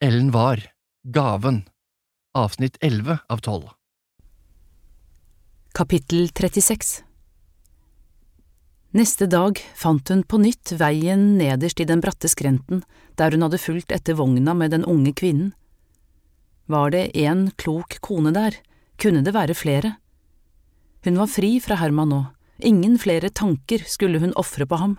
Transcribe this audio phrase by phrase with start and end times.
[0.00, 0.60] Ellen var
[1.08, 1.62] Gaven,
[2.34, 3.62] avsnitt 11 av 12.
[5.72, 7.04] Kapittel 36
[8.90, 12.82] Neste dag fant hun på nytt veien nederst i den bratte skrenten
[13.16, 15.54] der hun hadde fulgt etter vogna med den unge kvinnen.
[16.68, 18.52] Var det en klok kone der,
[19.00, 19.96] kunne det være flere.
[21.08, 22.22] Hun var fri fra Herman nå,
[22.60, 24.98] ingen flere tanker skulle hun ofre på ham.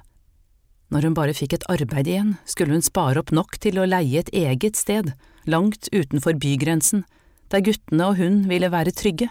[0.93, 4.21] Når hun bare fikk et arbeid igjen, skulle hun spare opp nok til å leie
[4.21, 5.11] et eget sted,
[5.47, 7.03] langt utenfor bygrensen,
[7.51, 9.29] der guttene og hun ville være trygge.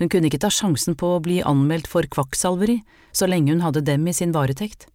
[0.00, 2.80] Hun kunne ikke ta sjansen på å bli anmeldt for kvakksalveri
[3.14, 4.88] så lenge hun hadde dem i sin varetekt.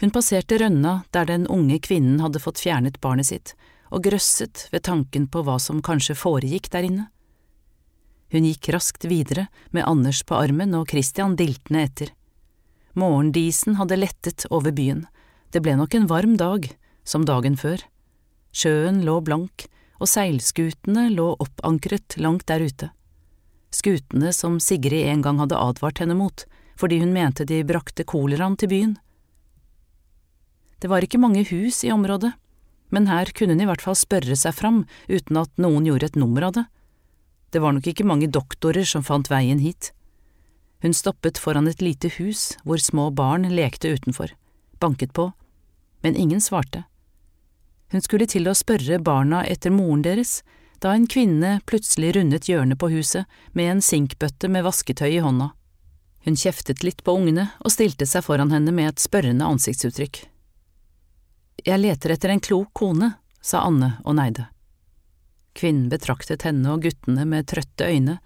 [0.00, 3.52] Hun passerte rønna der den unge kvinnen hadde fått fjernet barnet sitt,
[3.92, 7.04] og grøsset ved tanken på hva som kanskje foregikk der inne.
[8.32, 12.14] Hun gikk raskt videre med Anders på armen og Christian diltende etter.
[12.92, 15.06] Morgendisen hadde lettet over byen,
[15.52, 16.66] det ble nok en varm dag,
[17.04, 17.80] som dagen før.
[18.52, 19.66] Sjøen lå blank,
[20.00, 22.90] og seilskutene lå oppankret langt der ute.
[23.72, 26.44] Skutene som Sigrid en gang hadde advart henne mot,
[26.76, 28.94] fordi hun mente de brakte koleraen til byen.
[30.82, 32.32] Det var ikke mange hus i området,
[32.92, 36.18] men her kunne hun i hvert fall spørre seg fram uten at noen gjorde et
[36.20, 36.66] nummer av det.
[37.52, 39.92] Det var nok ikke mange doktorer som fant veien hit.
[40.82, 44.34] Hun stoppet foran et lite hus hvor små barn lekte utenfor,
[44.82, 45.30] banket på,
[46.02, 46.82] men ingen svarte.
[47.92, 50.40] Hun skulle til å spørre barna etter moren deres,
[50.82, 55.52] da en kvinne plutselig rundet hjørnet på huset med en sinkbøtte med vasketøy i hånda.
[56.24, 60.24] Hun kjeftet litt på ungene og stilte seg foran henne med et spørrende ansiktsuttrykk.
[61.62, 64.48] Jeg leter etter en klok kone, sa Anne og neide.
[65.54, 68.18] Kvinnen betraktet henne og guttene med trøtte øyne,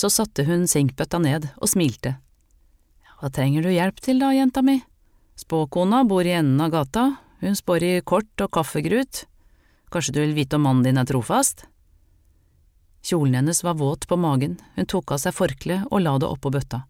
[0.00, 2.16] så satte hun sinkbøtta ned og smilte.
[3.20, 4.78] Hva trenger du hjelp til da, jenta mi?
[5.36, 7.04] Spåkona bor i enden av gata,
[7.44, 9.26] hun spår i kort og kaffegrut.
[9.92, 11.66] Kanskje du vil vite om mannen din er trofast?
[13.04, 16.52] Kjolen hennes var våt på magen, hun tok av seg forkleet og la det oppå
[16.52, 16.84] bøtta.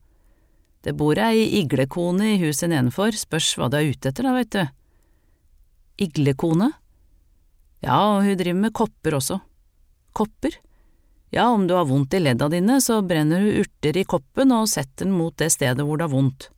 [0.87, 4.55] Det bor ei iglekone i huset nedenfor, spørs hva du er ute etter da, vet
[4.55, 4.63] du.
[6.07, 6.71] Iglekone?
[7.85, 9.41] Ja, og hun driver med kopper også.
[10.17, 10.57] Kopper?
[11.31, 14.67] Ja, om du har vondt i ledda dine, så brenner hun urter i koppen og
[14.71, 16.49] setter den mot det stedet hvor det har vondt.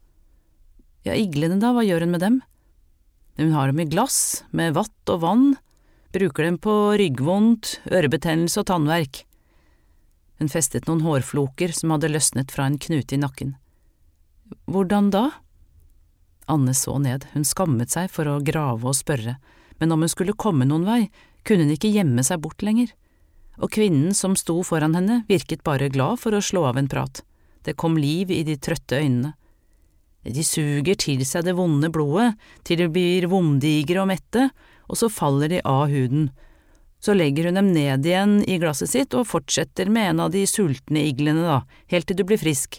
[1.04, 2.38] Ja, iglene da, hva gjør hun med dem?
[3.36, 5.46] Hun har dem i glass, med vatt og vann,
[6.12, 9.22] bruker dem på ryggvondt, ørebetennelse og tannverk.
[10.40, 13.54] Hun festet noen hårfloker som hadde løsnet fra en knute i nakken.
[14.68, 15.26] Hvordan da?
[16.50, 19.36] Anne så ned, hun skammet seg for å grave og spørre,
[19.80, 21.02] men om hun skulle komme noen vei,
[21.44, 22.92] kunne hun ikke gjemme seg bort lenger.
[23.60, 27.20] Og kvinnen som sto foran henne, virket bare glad for å slå av en prat,
[27.66, 29.34] det kom liv i de trøtte øynene.
[30.22, 34.48] De suger til seg det vonde blodet, til de blir vomdigre og mette,
[34.86, 36.30] og så faller de av huden.
[37.02, 40.44] Så legger hun dem ned igjen i glasset sitt og fortsetter med en av de
[40.46, 42.78] sultne iglene, da, helt til du blir frisk.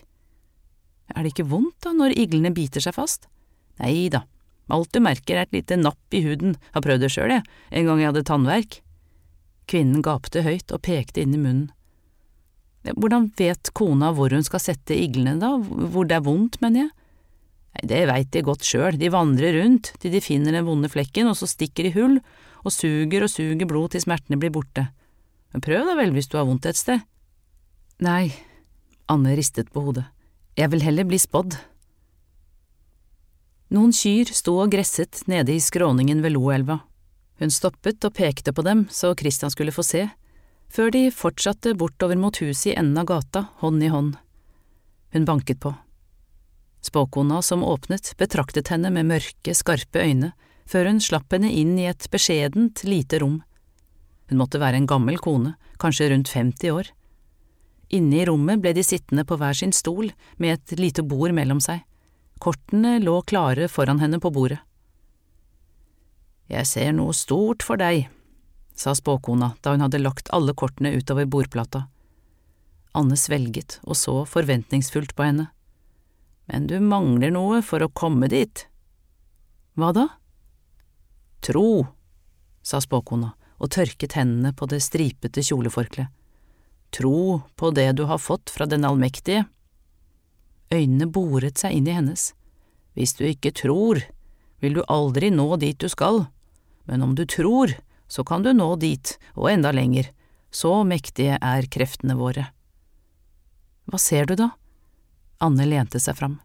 [1.11, 3.27] Er det ikke vondt, da, når iglene biter seg fast?
[3.83, 4.23] Nei da,
[4.71, 7.43] alt du merker er et lite napp i huden, jeg har prøvd det sjøl, jeg,
[7.75, 8.79] en gang jeg hadde tannverk.
[9.69, 11.69] Kvinnen gapte høyt og pekte inn i munnen.
[12.83, 16.91] Hvordan vet kona hvor hun skal sette iglene, da, hvor det er vondt, mener jeg?
[17.73, 21.29] Nei, det veit de godt sjøl, de vandrer rundt til de finner den vonde flekken,
[21.31, 22.19] og så stikker de hull
[22.63, 24.89] og suger og suger blod til smertene blir borte.
[25.53, 27.01] Men prøv da vel hvis du har vondt et sted.
[28.03, 28.33] Nei,
[29.11, 30.05] Anne ristet på hodet,
[30.59, 31.55] jeg vil heller bli spådd.
[33.73, 36.83] Noen kyr sto og gresset nede i skråningen ved Loelva.
[37.43, 40.05] Hun stoppet og pekte på dem så Christian skulle få se,
[40.71, 44.13] før de fortsatte bortover mot huset i enden av gata, hånd i hånd.
[45.11, 45.73] Hun banket på.
[46.87, 50.31] Spåkona som åpnet, betraktet henne med mørke, skarpe øyne,
[50.63, 53.41] før hun slapp henne inn i et beskjedent, lite rom.
[54.31, 56.95] Hun måtte være en gammel kone, kanskje rundt 50 år.
[57.91, 61.59] Inne i rommet ble de sittende på hver sin stol, med et lite bord mellom
[61.59, 61.83] seg.
[62.39, 64.63] Kortene lå klare foran henne på bordet.
[66.51, 68.09] Jeg ser noe stort for deg,
[68.75, 71.87] sa spåkona da hun hadde lagt alle kortene utover bordplata.
[72.93, 75.47] Anne svelget og så forventningsfullt på henne.
[76.45, 78.67] Men du mangler noe for å komme dit.
[79.79, 80.07] Hva da?
[81.43, 81.87] Tro,
[82.61, 83.33] sa spåkona
[83.63, 86.11] og tørket hendene på det stripete kjoleforkleet.
[86.93, 89.47] Tro på det du har fått fra Den allmektige.
[90.69, 92.33] Øynene boret seg inn i hennes.
[92.93, 94.03] Hvis du ikke tror,
[94.61, 96.27] vil du aldri nå dit du skal,
[96.89, 97.75] men om du tror,
[98.07, 100.09] så kan du nå dit, og enda lenger,
[100.53, 102.49] så mektige er kreftene våre.
[103.89, 104.51] Hva ser du da?
[105.43, 106.37] Anne lente seg fram.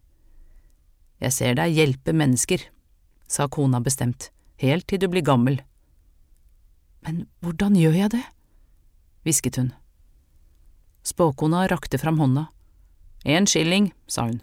[1.22, 2.62] Jeg ser deg hjelpe mennesker,
[3.28, 4.30] sa kona bestemt,
[4.62, 5.60] helt til du blir gammel.
[7.04, 8.24] Men hvordan gjør jeg det?
[9.26, 9.72] hvisket hun.
[11.04, 12.46] Spåkona rakte fram hånda.
[13.24, 14.40] En skilling, sa hun.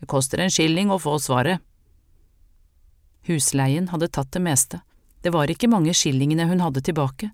[0.00, 1.62] Det koster en skilling å få svaret.
[3.28, 4.80] Husleien hadde tatt det meste,
[5.24, 7.30] det var ikke mange skillingene hun hadde tilbake.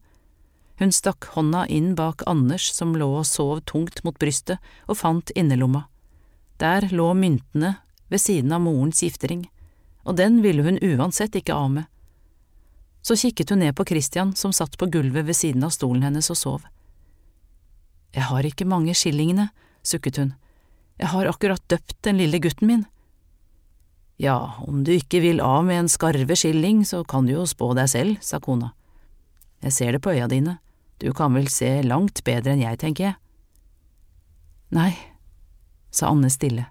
[0.79, 5.33] Hun stakk hånda inn bak Anders som lå og sov tungt mot brystet, og fant
[5.35, 5.89] innerlomma.
[6.63, 7.75] Der lå myntene
[8.09, 9.49] ved siden av morens giftering,
[10.07, 11.89] og den ville hun uansett ikke av med.
[13.03, 16.31] Så kikket hun ned på Christian som satt på gulvet ved siden av stolen hennes
[16.31, 16.63] og sov.
[18.15, 19.51] Jeg har ikke mange skillingene,
[19.83, 20.33] sukket hun,
[21.01, 22.83] jeg har akkurat døpt den lille gutten min.
[24.21, 27.71] Ja, om du ikke vil av med en skarve skilling, så kan du jo spå
[27.79, 28.75] deg selv, sa kona.
[29.65, 30.59] Jeg ser det på øya dine,
[31.01, 33.17] du kan vel se langt bedre enn jeg, tenker jeg.
[34.77, 34.93] Nei,
[35.89, 36.67] sa Anne stille,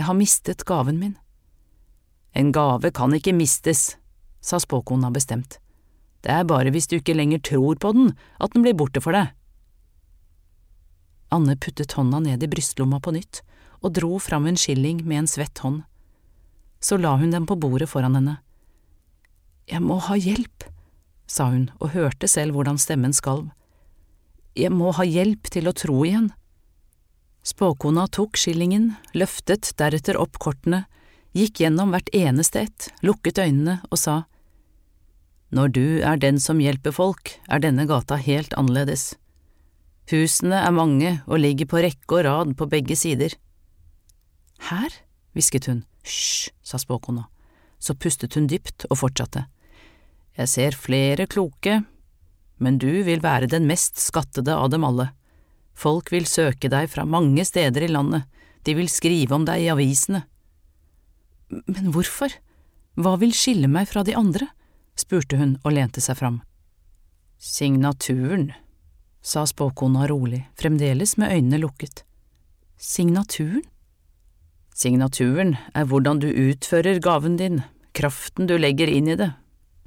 [0.00, 1.18] jeg har mistet gaven min.
[2.32, 3.98] En gave kan ikke mistes,
[4.40, 5.58] sa spåkona bestemt.
[6.24, 9.12] Det er bare hvis du ikke lenger tror på den at den blir borte for
[9.16, 9.34] deg.
[11.28, 13.44] Anne puttet hånda ned i brystlomma på nytt
[13.84, 15.84] og dro fram en skilling med en svett hånd.
[16.80, 18.38] Så la hun den på bordet foran henne.
[19.68, 20.64] Jeg må ha hjelp,
[21.30, 23.50] sa hun og hørte selv hvordan stemmen skalv.
[24.58, 26.32] Jeg må ha hjelp til å tro igjen.
[27.46, 30.84] Spåkona tok skillingen, løftet deretter opp kortene,
[31.36, 34.16] gikk gjennom hvert eneste ett, lukket øynene og sa,
[35.50, 39.14] Når du er den som hjelper folk, er denne gata helt annerledes.
[40.10, 43.34] Husene er mange og ligger på rekke og rad på begge sider.
[44.70, 44.90] Her,
[45.34, 47.26] hvisket hun, hysj, sa spåkona,
[47.78, 49.46] så pustet hun dypt og fortsatte.
[50.38, 51.80] Jeg ser flere kloke,
[52.60, 55.10] men du vil være den mest skattede av dem alle.
[55.74, 58.28] Folk vil søke deg fra mange steder i landet,
[58.64, 60.22] de vil skrive om deg i avisene.
[61.48, 62.32] Men hvorfor,
[63.00, 64.50] hva vil skille meg fra de andre?
[64.98, 66.42] spurte hun og lente seg fram.
[67.40, 68.50] Signaturen,
[69.24, 72.04] sa spåkona rolig, fremdeles med øynene lukket.
[72.76, 73.64] Signaturen?
[74.76, 77.62] Signaturen er hvordan du utfører gaven din,
[77.96, 79.32] kraften du legger inn i det.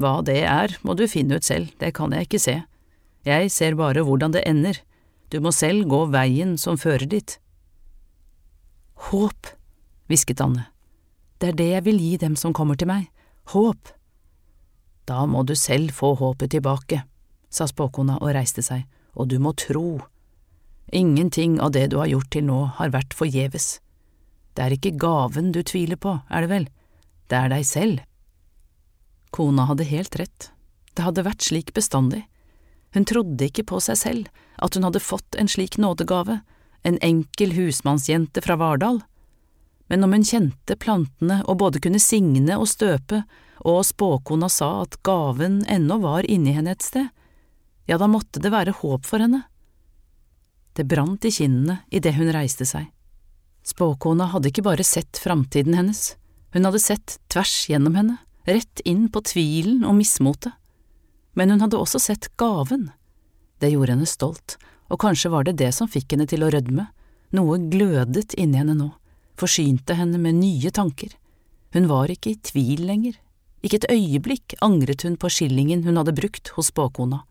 [0.01, 2.55] Hva det er, må du finne ut selv, det kan jeg ikke se.
[3.23, 4.81] Jeg ser bare hvordan det ender,
[5.31, 7.37] du må selv gå veien som fører dit.
[9.09, 9.49] Håp,
[10.11, 10.67] hvisket Anne,
[11.39, 13.07] det er det jeg vil gi dem som kommer til meg,
[13.55, 13.93] håp.
[15.07, 17.01] Da må du selv få håpet tilbake,
[17.49, 20.01] sa spåkona og reiste seg og du må tro.
[20.93, 23.77] Ingenting av det du har gjort til nå har vært forgjeves.
[24.53, 26.67] Det er ikke gaven du tviler på, er det vel,
[27.29, 28.03] det er deg selv.
[29.33, 30.51] Kona hadde helt rett,
[30.93, 32.21] det hadde vært slik bestandig.
[32.93, 34.27] Hun trodde ikke på seg selv,
[34.61, 36.43] at hun hadde fått en slik nådegave,
[36.85, 39.01] en enkel husmannsjente fra Vardal.
[39.89, 43.23] Men om hun kjente plantene og både kunne signe og støpe,
[43.65, 47.09] og spåkona sa at gaven ennå var inni henne et sted,
[47.89, 49.41] ja, da måtte det være håp for henne.
[50.73, 52.92] Det brant i kinnene idet hun reiste seg.
[53.63, 56.15] Spåkona hadde ikke bare sett framtiden hennes,
[56.53, 60.51] hun hadde sett tvers gjennom henne, rett inn på tvilen og mismotet.
[61.33, 62.91] Men hun hadde også sett gaven.
[63.63, 64.57] Det gjorde henne stolt,
[64.91, 66.89] og kanskje var det det som fikk henne til å rødme,
[67.33, 68.91] noe glødet inni henne nå,
[69.39, 71.15] forsynte henne med nye tanker.
[71.73, 73.15] Hun var ikke i tvil lenger,
[73.63, 77.23] ikke et øyeblikk angret hun på skillingen hun hadde brukt hos spåkona.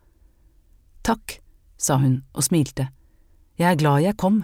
[1.05, 1.37] Takk,
[1.77, 2.89] sa hun og smilte,
[3.61, 4.41] jeg er glad jeg kom.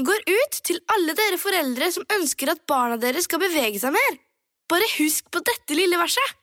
[0.00, 3.92] Denne går ut til alle dere foreldre som ønsker at barna deres skal bevege seg
[3.92, 4.14] mer.
[4.72, 6.38] Bare husk på dette lille verset.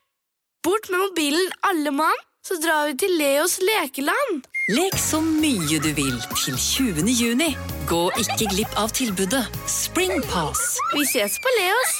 [0.62, 4.46] Bort med mobilen, alle mann, så drar vi til Leos lekeland.
[4.76, 7.10] Lek så mye du vil til 20.
[7.10, 7.48] juni.
[7.90, 10.78] Gå ikke glipp av tilbudet Springpass.
[10.94, 11.98] Vi ses på Leos.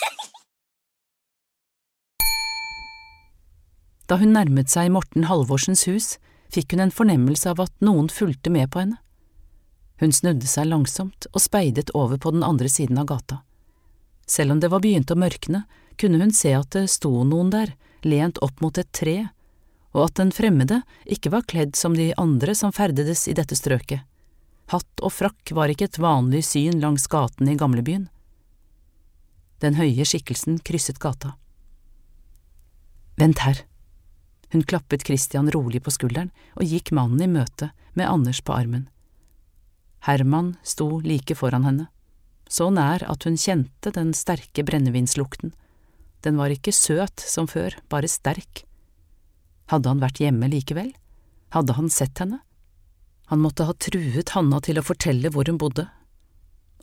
[4.07, 6.15] Da hun nærmet seg Morten Halvorsens hus,
[6.55, 9.03] fikk hun en fornemmelse av at noen fulgte med på henne.
[9.99, 13.41] Hun snudde seg langsomt og speidet over på den andre siden av gata.
[14.29, 15.65] Selv om det var begynt å mørkne,
[15.99, 17.75] kunne hun se at det sto noen der,
[18.07, 19.31] lent opp mot et tre,
[19.97, 24.05] og at den fremmede ikke var kledd som de andre som ferdedes i dette strøket.
[24.69, 28.07] Hatt og frakk var ikke et vanlig syn langs gatene i gamlebyen.
[29.65, 31.33] Den høye skikkelsen krysset gata.
[33.19, 33.65] Vent her,
[34.53, 38.87] hun klappet Christian rolig på skulderen og gikk mannen i møte med Anders på armen.
[40.07, 41.89] Herman sto like foran henne,
[42.49, 45.53] så nær at hun kjente den sterke brennevinslukten.
[46.25, 48.65] Den var ikke søt som før, bare sterk.
[49.69, 50.93] Hadde han vært hjemme likevel?
[51.55, 52.41] Hadde han sett henne?
[53.29, 55.85] Han måtte ha truet Hanna til å fortelle hvor hun bodde.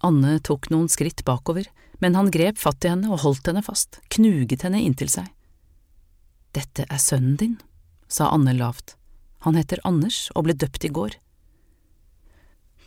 [0.05, 1.65] Anne tok noen skritt bakover,
[2.03, 5.31] men han grep fatt i henne og holdt henne fast, knuget henne inntil seg.
[6.53, 7.55] Dette er sønnen din,
[8.07, 8.93] sa Anne lavt.
[9.47, 11.17] Han heter Anders og ble døpt i går.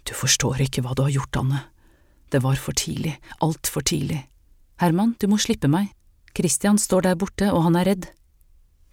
[0.07, 1.64] Du forstår ikke hva du har gjort, Anne.
[2.28, 4.26] Det var for tidlig, altfor tidlig.
[4.83, 5.90] Herman, du må slippe meg.
[6.37, 8.11] Christian står der borte, og han er redd.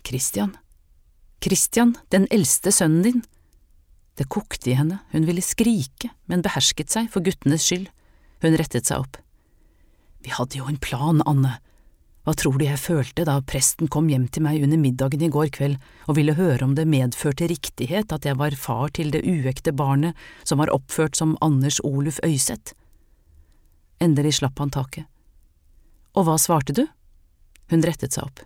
[0.07, 0.55] Christian?
[1.43, 3.23] Christian, den eldste sønnen din.
[4.15, 7.89] Det kokte i henne, hun ville skrike, men behersket seg for guttenes skyld.
[8.41, 9.19] Hun rettet seg opp.
[10.23, 11.57] Vi hadde jo en plan, Anne.
[12.25, 15.51] Hva tror du jeg følte da presten kom hjem til meg under middagen i går
[15.53, 15.75] kveld
[16.09, 20.17] og ville høre om det medførte riktighet at jeg var far til det uekte barnet
[20.41, 22.73] som var oppført som Anders Oluf Øyseth?
[24.01, 25.05] Endelig slapp han taket.
[26.17, 26.87] Og hva svarte du?
[27.69, 28.41] Hun rettet seg opp.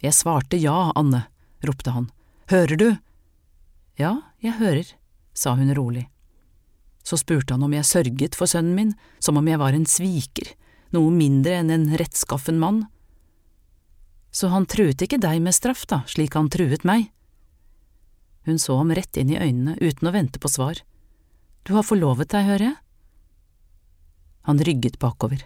[0.00, 1.26] Jeg svarte ja, Anne,
[1.66, 2.08] ropte han.
[2.52, 2.88] Hører du?
[3.98, 4.94] Ja, jeg hører,
[5.34, 6.06] sa hun rolig.
[7.02, 10.54] Så spurte han om jeg sørget for sønnen min, som om jeg var en sviker,
[10.94, 12.84] noe mindre enn en rettskaffen mann.
[14.30, 17.08] Så han truet ikke deg med straff, da, slik han truet meg?
[18.46, 20.80] Hun så ham rett inn i øynene uten å vente på svar.
[21.66, 22.78] Du har forlovet deg, hører jeg?
[24.48, 25.42] Han rygget bakover.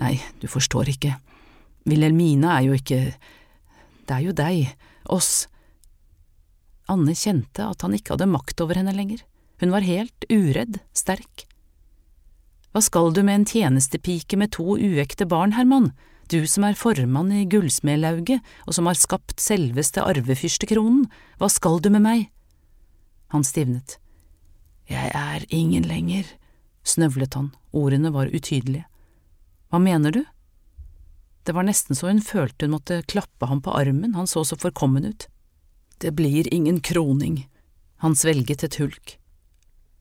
[0.00, 1.16] Nei, du forstår ikke.
[1.88, 3.00] Wilhelmine er jo ikke…
[4.06, 4.74] Det er jo deg,
[5.10, 5.46] oss.
[6.90, 9.22] Anne kjente at han ikke hadde makt over henne lenger.
[9.62, 11.46] Hun var helt uredd, sterk.
[12.70, 15.90] Hva skal du med en tjenestepike med to uekte barn, Herman,
[16.30, 21.08] du som er formann i Gullsmedlauget og som har skapt selveste arvefyrstekronen,
[21.40, 22.28] hva skal du med meg?
[23.34, 23.96] Han stivnet.
[24.90, 26.28] Jeg er ingen lenger,
[26.86, 28.86] snøvlet han, ordene var utydelige.
[29.70, 30.22] Hva mener du?
[31.42, 34.58] Det var nesten så hun følte hun måtte klappe ham på armen, han så så
[34.58, 35.26] forkommen ut.
[35.98, 37.48] Det blir ingen kroning.
[37.98, 39.18] Han svelget et hulk.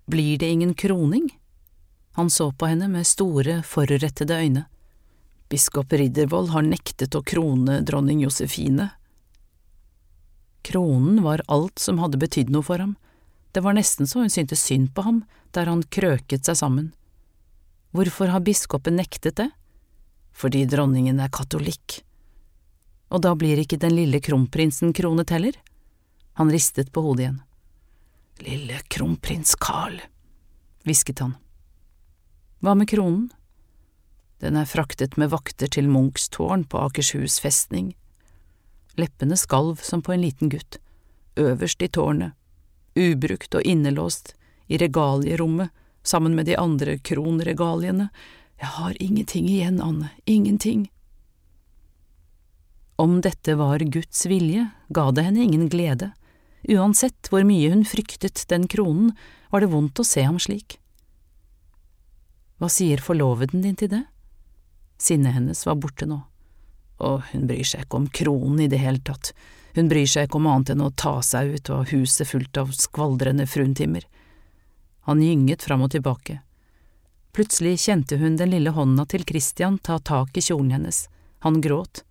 [0.05, 1.31] Blir det ingen kroning?
[2.19, 4.65] Han så på henne med store, forrettede øyne.
[5.47, 8.89] Biskop Riddervold har nektet å krone dronning Josefine.
[10.67, 12.97] Kronen var alt som hadde betydd noe for ham,
[13.55, 15.23] det var nesten så hun syntes synd på ham
[15.55, 16.91] der han krøket seg sammen.
[17.95, 19.47] Hvorfor har biskopen nektet det?
[20.35, 22.01] Fordi dronningen er katolikk.
[23.15, 25.55] Og da blir ikke den lille kronprinsen kronet heller?
[26.35, 27.43] Han ristet på hodet igjen.
[28.43, 30.01] Lille kronprins Carl,
[30.83, 31.39] hvisket han.
[32.59, 33.29] Hva med kronen?
[34.43, 37.93] Den er fraktet med vakter til Munchs tårn på Akershus festning.
[38.99, 40.79] Leppene skalv som på en liten gutt,
[41.39, 42.35] øverst i tårnet,
[42.99, 44.33] ubrukt og innelåst,
[44.67, 45.71] i regalierommet,
[46.03, 48.09] sammen med de andre kronregaliene,
[48.59, 50.89] jeg har ingenting igjen, Anne, ingenting.
[52.99, 56.11] Om dette var Guds vilje, ga det henne ingen glede,
[56.67, 59.13] uansett hvor mye hun fryktet den kronen,
[59.47, 60.75] var det vondt å se ham slik.
[62.59, 64.03] Hva sier forloveden din til det?
[64.99, 66.19] Sinnet hennes var borte nå.
[66.99, 69.31] Og hun bryr seg ikke om kronen i det hele tatt,
[69.77, 72.73] hun bryr seg ikke om annet enn å ta seg ut og huset fullt av
[72.75, 74.03] skvaldrende fruntimer.
[75.07, 76.41] Han gynget fram og tilbake.
[77.31, 81.05] Plutselig kjente hun den lille hånda til Christian ta tak i kjolen hennes,
[81.45, 82.03] han gråt.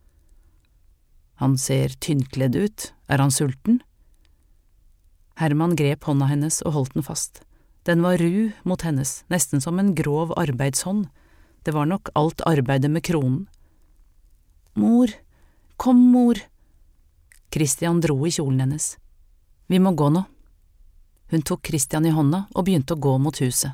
[1.42, 3.82] Han ser tynnkledd ut, er han sulten?
[5.38, 7.42] Herman grep hånda hennes og holdt den fast.
[7.88, 11.06] Den var ru mot hennes, nesten som en grov arbeidshånd,
[11.64, 13.46] det var nok alt arbeidet med kronen.
[14.76, 15.08] Mor,
[15.76, 16.36] kom, mor.
[17.48, 18.98] Christian dro i kjolen hennes.
[19.66, 20.26] Vi må gå nå.
[21.32, 23.72] Hun tok Christian i hånda og begynte å gå mot huset.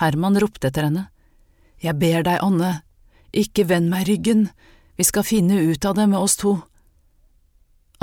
[0.00, 1.08] Herman ropte etter henne.
[1.80, 2.82] Jeg ber deg, Anne,
[3.32, 4.48] ikke vend meg ryggen,
[4.96, 6.58] vi skal finne ut av det med oss to.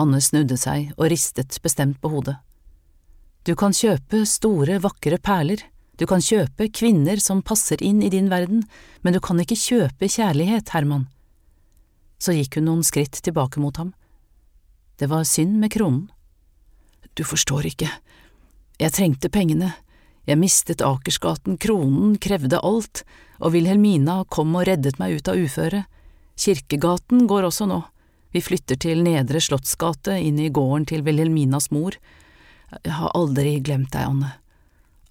[0.01, 2.41] Anne snudde seg og ristet bestemt på hodet.
[3.41, 5.63] Du kan kjøpe store, vakre perler,
[5.97, 8.63] du kan kjøpe kvinner som passer inn i din verden,
[9.01, 11.07] men du kan ikke kjøpe kjærlighet, Herman.
[12.21, 13.95] Så gikk hun noen skritt tilbake mot ham.
[15.01, 16.07] Det var synd med kronen.
[17.17, 17.89] Du forstår ikke,
[18.81, 19.73] jeg trengte pengene,
[20.29, 23.01] jeg mistet Akersgaten, kronen krevde alt,
[23.41, 25.89] og Wilhelmina kom og reddet meg ut av uføret.
[26.37, 27.81] Kirkegaten går også nå,
[28.31, 31.97] vi flytter til Nedre Slottsgate, inn i gården til Wilhelminas mor.
[32.71, 34.33] Jeg har aldri glemt deg, Anne.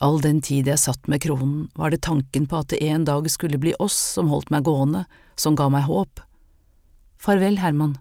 [0.00, 3.28] All den tid jeg satt med kronen, var det tanken på at det en dag
[3.30, 5.04] skulle bli oss som holdt meg gående,
[5.36, 6.22] som ga meg håp.
[7.20, 7.98] Farvel, Herman.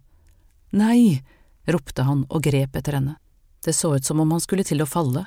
[0.72, 1.20] Nei,
[1.68, 3.18] ropte han og grep etter henne.
[3.66, 5.26] Det så ut som om han skulle til å falle.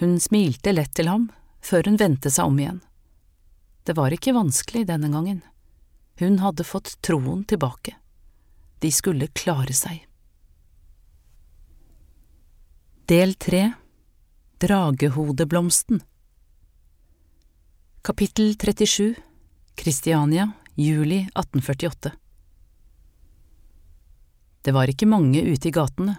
[0.00, 1.28] Hun smilte lett til ham,
[1.60, 2.80] før hun vendte seg om igjen.
[3.84, 5.42] Det var ikke vanskelig denne gangen.
[6.22, 7.98] Hun hadde fått troen tilbake.
[8.80, 10.06] De skulle klare seg.
[13.12, 13.72] Del tre
[14.58, 16.02] Dragehodeblomsten
[18.02, 19.14] Kapittel 37
[19.74, 22.12] Kristiania, juli 1848
[24.62, 26.16] Det var ikke mange ute i gatene,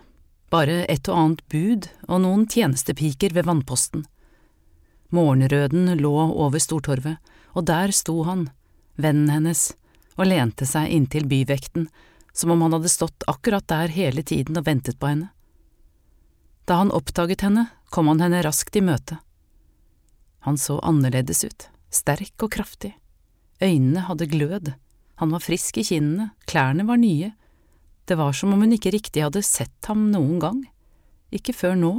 [0.54, 4.06] bare et og annet bud og noen tjenestepiker ved vannposten.
[5.10, 7.18] Morgenrøden lå over Stortorvet,
[7.58, 8.52] og der sto han,
[9.02, 9.72] vennen hennes,
[10.14, 11.90] og lente seg inntil byvekten,
[12.38, 15.34] som om han hadde stått akkurat der hele tiden og ventet på henne.
[16.66, 19.20] Da han oppdaget henne, kom han henne raskt i møte.
[20.48, 22.94] Han så annerledes ut, sterk og kraftig.
[23.64, 24.74] Øynene hadde glød,
[25.16, 27.34] han var frisk i kinnene, klærne var nye.
[28.06, 30.64] Det var som om hun ikke riktig hadde sett ham noen gang,
[31.32, 31.94] ikke før nå.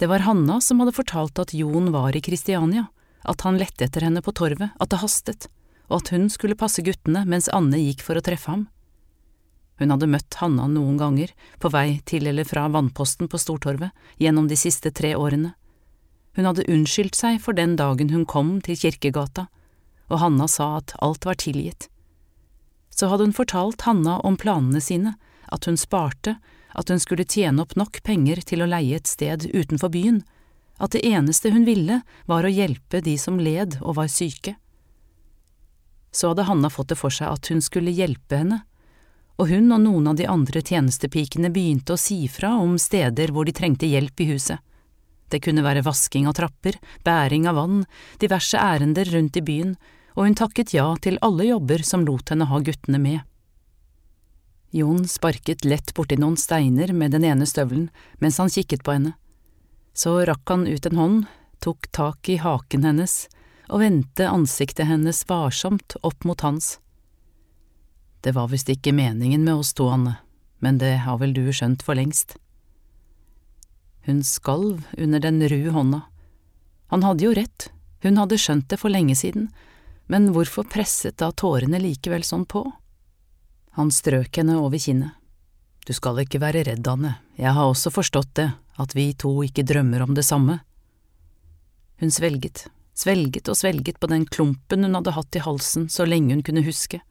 [0.00, 2.88] Det var Hanna som hadde fortalt at Jon var i Kristiania,
[3.24, 5.48] at han lette etter henne på torvet, at det hastet,
[5.88, 8.66] og at hun skulle passe guttene mens Anne gikk for å treffe ham.
[9.80, 13.90] Hun hadde møtt Hanna noen ganger, på vei til eller fra vannposten på Stortorvet,
[14.22, 15.54] gjennom de siste tre årene.
[16.34, 19.48] Hun hadde unnskyldt seg for den dagen hun kom til Kirkegata,
[20.10, 21.88] og Hanna sa at alt var tilgitt.
[22.94, 25.16] Så hadde hun fortalt Hanna om planene sine,
[25.50, 26.36] at hun sparte,
[26.74, 30.22] at hun skulle tjene opp nok penger til å leie et sted utenfor byen,
[30.82, 32.00] at det eneste hun ville
[32.30, 34.56] var å hjelpe de som led og var syke.
[36.14, 38.62] Så hadde Hanna fått det for seg at hun skulle hjelpe henne,
[39.40, 43.48] og hun og noen av de andre tjenestepikene begynte å si fra om steder hvor
[43.48, 44.62] de trengte hjelp i huset.
[45.28, 47.84] Det kunne være vasking av trapper, bæring av vann,
[48.22, 49.74] diverse ærender rundt i byen,
[50.14, 53.24] og hun takket ja til alle jobber som lot henne ha guttene med.
[54.74, 57.88] Jon sparket lett borti noen steiner med den ene støvelen
[58.22, 59.14] mens han kikket på henne.
[59.94, 61.20] Så rakk han ut en hånd,
[61.62, 63.24] tok tak i haken hennes
[63.70, 66.76] og vendte ansiktet hennes varsomt opp mot hans.
[68.24, 70.16] Det var visst ikke meningen med oss to, Anne,
[70.64, 72.38] men det har vel du skjønt for lengst.
[74.08, 76.00] Hun skalv under den ru hånda.
[76.88, 77.68] Han hadde jo rett,
[78.00, 79.50] hun hadde skjønt det for lenge siden,
[80.08, 82.64] men hvorfor presset da tårene likevel sånn på?
[83.76, 85.12] Han strøk henne over kinnet.
[85.84, 89.68] Du skal ikke være redd, Anne, jeg har også forstått det, at vi to ikke
[89.68, 90.62] drømmer om det samme.
[92.00, 96.32] Hun svelget, svelget og svelget på den klumpen hun hadde hatt i halsen så lenge
[96.32, 97.04] hun kunne huske.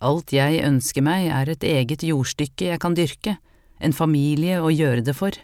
[0.00, 3.36] Alt jeg ønsker meg er et eget jordstykke jeg kan dyrke,
[3.80, 5.36] en familie å gjøre det for.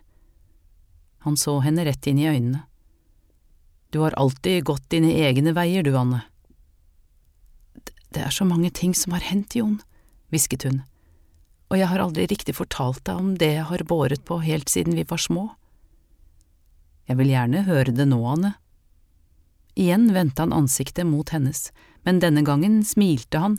[1.29, 2.63] Han så henne rett inn i øynene.
[3.93, 6.23] Du har alltid gått dine egne veier, du, Anne.
[8.13, 9.79] Det er så mange ting som har hendt, Jon,
[10.33, 10.81] hvisket hun,
[11.69, 14.97] og jeg har aldri riktig fortalt deg om det jeg har båret på helt siden
[14.97, 15.51] vi var små.
[17.07, 18.57] Jeg vil gjerne høre det nå, Anne.
[19.77, 21.69] Igjen vendte han ansiktet mot hennes,
[22.09, 23.59] men denne gangen smilte han,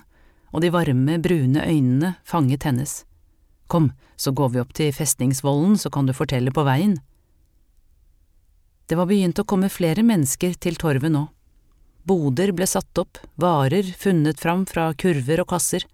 [0.58, 3.04] og de varme, brune øynene fanget hennes.
[3.70, 6.96] Kom, så går vi opp til festningsvollen, så kan du fortelle på veien.
[8.90, 11.28] Det var begynt å komme flere mennesker til torvet nå.
[12.08, 15.86] Boder ble satt opp, varer funnet fram fra kurver og kasser.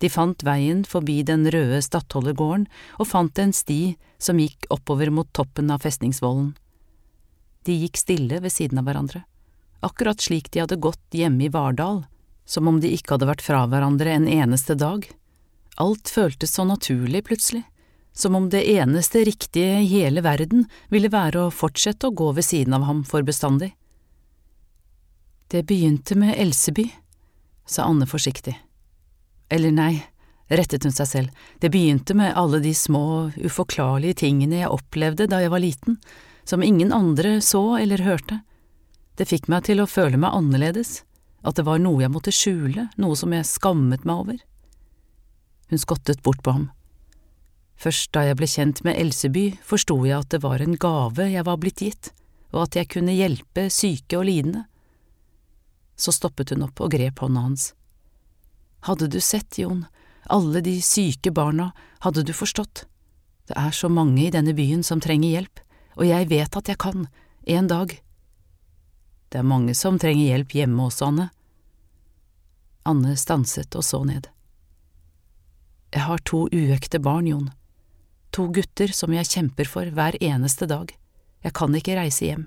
[0.00, 5.28] De fant veien forbi den røde stattholdergården og fant en sti som gikk oppover mot
[5.36, 6.54] toppen av festningsvollen.
[7.66, 9.26] De gikk stille ved siden av hverandre,
[9.84, 12.06] akkurat slik de hadde gått hjemme i Vardal,
[12.48, 15.04] som om de ikke hadde vært fra hverandre en eneste dag.
[15.76, 17.62] Alt føltes så naturlig plutselig,
[18.16, 22.46] som om det eneste riktige i hele verden ville være å fortsette å gå ved
[22.46, 23.74] siden av ham for bestandig.
[25.48, 26.88] Det begynte med Elseby,
[27.68, 28.56] sa Anne forsiktig.
[29.52, 29.92] Eller nei,
[30.48, 35.40] rettet hun seg selv, det begynte med alle de små, uforklarlige tingene jeg opplevde da
[35.44, 36.00] jeg var liten,
[36.48, 38.40] som ingen andre så eller hørte.
[39.20, 41.02] Det fikk meg til å føle meg annerledes,
[41.46, 44.40] at det var noe jeg måtte skjule, noe som jeg skammet meg over.
[45.68, 46.68] Hun skottet bort på ham.
[47.78, 51.46] Først da jeg ble kjent med Elseby, forsto jeg at det var en gave jeg
[51.46, 52.10] var blitt gitt,
[52.50, 54.64] og at jeg kunne hjelpe syke og lidende.
[55.98, 57.72] Så stoppet hun opp og grep hånda hans.
[58.86, 59.86] Hadde du sett, Jon,
[60.30, 61.70] alle de syke barna,
[62.02, 62.86] hadde du forstått.
[63.48, 65.62] Det er så mange i denne byen som trenger hjelp,
[65.98, 67.06] og jeg vet at jeg kan,
[67.46, 67.94] en dag.
[69.28, 71.28] Det er mange som trenger hjelp hjemme også, Anne.
[72.88, 74.28] Anne stanset og så ned.
[75.92, 77.50] Jeg har to uekte barn, Jon.
[78.36, 80.92] To gutter som jeg kjemper for hver eneste dag.
[81.44, 82.46] Jeg kan ikke reise hjem.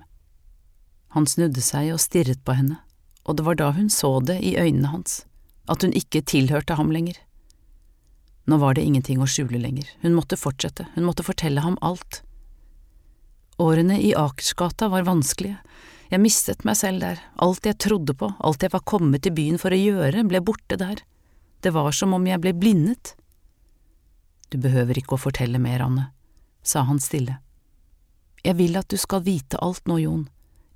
[1.14, 2.78] Han snudde seg og stirret på henne,
[3.28, 5.22] og det var da hun så det i øynene hans,
[5.68, 7.18] at hun ikke tilhørte ham lenger.
[8.48, 12.22] Nå var det ingenting å skjule lenger, hun måtte fortsette, hun måtte fortelle ham alt.
[13.62, 15.60] Årene i Akersgata var vanskelige,
[16.12, 19.56] jeg mistet meg selv der, alt jeg trodde på, alt jeg var kommet til byen
[19.60, 21.00] for å gjøre, ble borte der,
[21.64, 23.14] det var som om jeg ble blindet.
[24.52, 26.10] Du behøver ikke å fortelle mer, Anne,
[26.60, 27.38] sa han stille.
[28.44, 30.26] Jeg vil at du skal vite alt nå, Jon,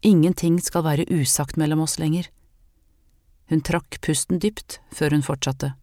[0.01, 2.31] ingenting skal være usagt mellom oss lenger.
[3.51, 5.75] Hun trakk pusten dypt før hun fortsatte.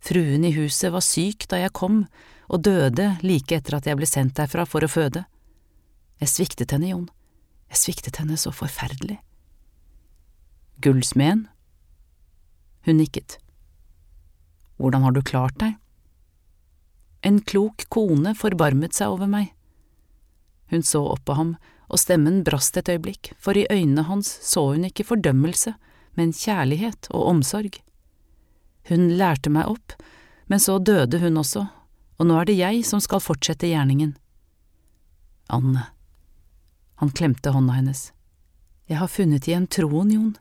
[0.00, 2.06] Fruen i huset var syk da jeg kom,
[2.48, 5.26] og døde like etter at jeg ble sendt derfra for å føde.
[6.22, 7.08] Jeg sviktet henne, Jon,
[7.68, 9.18] jeg sviktet henne så forferdelig.
[10.80, 11.46] Gullsmeden?
[12.86, 13.38] Hun nikket.
[14.78, 15.74] Hvordan har du klart deg?
[17.26, 19.50] En klok kone forbarmet seg over meg.
[20.70, 21.56] Hun så opp på ham,
[21.88, 25.74] og stemmen brast et øyeblikk, for i øynene hans så hun ikke fordømmelse,
[26.14, 27.80] men kjærlighet og omsorg.
[28.88, 29.96] Hun lærte meg opp,
[30.48, 31.66] men så døde hun også,
[32.18, 34.14] og nå er det jeg som skal fortsette gjerningen.
[35.48, 35.88] Anne.
[36.98, 38.12] Han klemte hånda hennes.
[38.90, 40.36] Jeg har funnet igjen troen, Jon.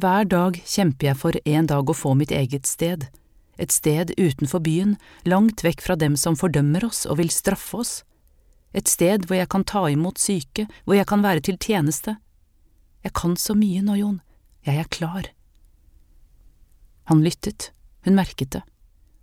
[0.00, 3.06] Hver dag kjemper jeg for en dag å få mitt eget sted,
[3.60, 4.96] et sted utenfor byen,
[5.28, 7.92] langt vekk fra dem som fordømmer oss og vil straffe oss,
[8.72, 12.16] et sted hvor jeg kan ta imot syke, hvor jeg kan være til tjeneste.
[13.04, 14.18] Jeg kan så mye nå, Jon,
[14.66, 15.30] jeg er klar.
[17.12, 17.70] Han lyttet,
[18.06, 18.64] hun merket det,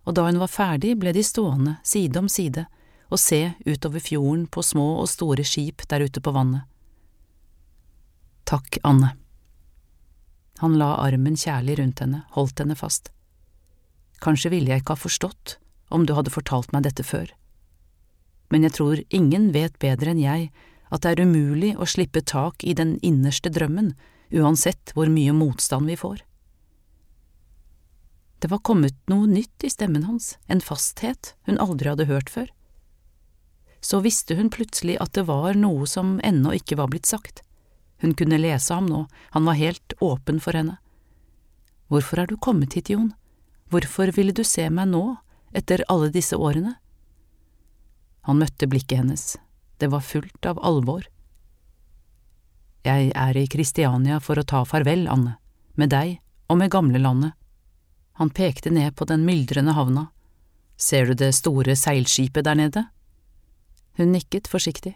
[0.07, 2.67] og da hun var ferdig, ble de stående side om side
[3.07, 6.67] og se utover fjorden på små og store skip der ute på vannet.
[8.47, 9.13] Takk, Anne.
[10.63, 13.11] Han la armen kjærlig rundt henne, holdt henne fast.
[14.23, 15.57] Kanskje ville jeg ikke ha forstått
[15.93, 17.29] om du hadde fortalt meg dette før,
[18.51, 20.49] men jeg tror ingen vet bedre enn jeg
[20.87, 23.91] at det er umulig å slippe tak i den innerste drømmen,
[24.31, 26.23] uansett hvor mye motstand vi får.
[28.39, 32.47] Det var kommet noe nytt i stemmen hans, en fasthet hun aldri hadde hørt før.
[33.87, 37.39] Så visste hun plutselig at det var noe som ennå ikke var blitt sagt.
[38.03, 40.75] Hun kunne lese ham nå, han var helt åpen for henne.
[41.87, 43.13] Hvorfor er du kommet hit, Jon?
[43.71, 45.03] Hvorfor ville du se meg nå,
[45.55, 46.75] etter alle disse årene?
[48.27, 49.37] Han møtte blikket hennes,
[49.79, 51.07] det var fullt av alvor.
[52.83, 55.37] Jeg er i Kristiania for å ta farvel, Anne,
[55.79, 56.17] med deg
[56.51, 57.39] og med gamlelandet.
[58.19, 60.09] Han pekte ned på den myldrende havna.
[60.75, 62.87] Ser du det store seilskipet der nede?
[63.97, 64.93] Hun nikket forsiktig.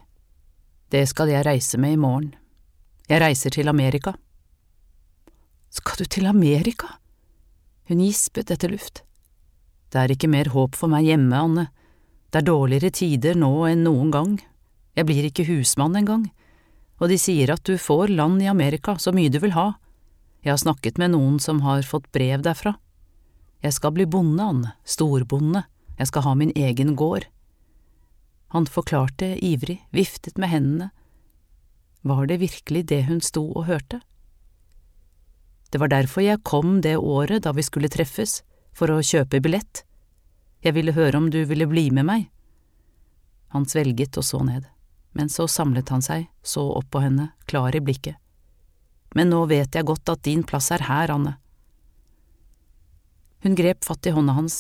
[0.94, 2.36] Det skal jeg reise med i morgen.
[3.10, 4.14] Jeg reiser til Amerika.
[5.74, 7.00] Skal du til Amerika?
[7.90, 9.02] Hun gispet etter luft.
[9.90, 11.66] Det er ikke mer håp for meg hjemme, Anne.
[12.30, 14.38] Det er dårligere tider nå enn noen gang.
[14.96, 16.30] Jeg blir ikke husmann engang.
[17.02, 19.72] Og de sier at du får land i Amerika, så mye du vil ha.
[20.46, 22.78] Jeg har snakket med noen som har fått brev derfra.
[23.66, 25.66] Jeg skal bli bonde, Anne, storbonde,
[25.98, 27.26] jeg skal ha min egen gård.
[28.52, 30.90] Han forklarte ivrig, viftet med hendene.
[32.02, 34.02] Var det virkelig det hun sto og hørte?
[35.72, 38.42] Det var derfor jeg kom det året da vi skulle treffes,
[38.76, 39.86] for å kjøpe billett.
[40.68, 42.26] Jeg ville høre om du ville bli med meg.
[43.56, 44.68] Han svelget og så ned,
[45.16, 48.20] men så samlet han seg, så opp på henne, klar i blikket.
[49.16, 51.38] Men nå vet jeg godt at din plass er her, Anne.
[53.48, 54.60] Hun grep fatt i hånda hans.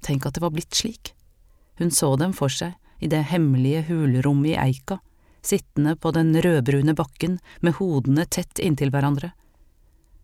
[0.00, 1.12] Tenk at det var blitt slik.
[1.76, 4.98] Hun så dem for seg i det hemmelige hulrommet i eika,
[5.42, 9.32] sittende på den rødbrune bakken med hodene tett inntil hverandre.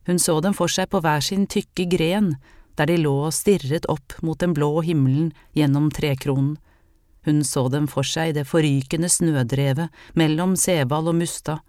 [0.06, 2.34] Hun så dem for seg på hver sin tykke gren,
[2.74, 6.56] der de lå og stirret opp mot den blå himmelen gjennom trekronen.
[7.22, 11.62] Hun så dem for seg i det forrykende snødrevet mellom Sevald og Mustad,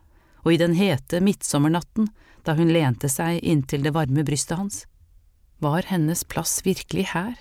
[0.44, 2.10] og i den hete midtsommernatten
[2.44, 4.84] da hun lente seg inntil det varme brystet hans.
[5.64, 7.38] Var hennes plass virkelig her,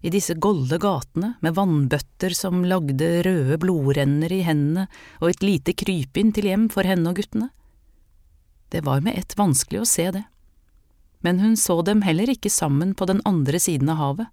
[0.00, 4.86] i disse golde gatene med vannbøtter som lagde røde blodrenner i hendene
[5.20, 7.50] og et lite krypinn til hjem for henne og guttene?
[8.70, 10.22] Det var med ett vanskelig å se det,
[11.20, 14.30] men hun så dem heller ikke sammen på den andre siden av havet.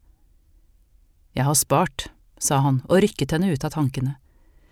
[1.36, 2.08] Jeg har spart,
[2.40, 4.16] sa han og rykket henne ut av tankene,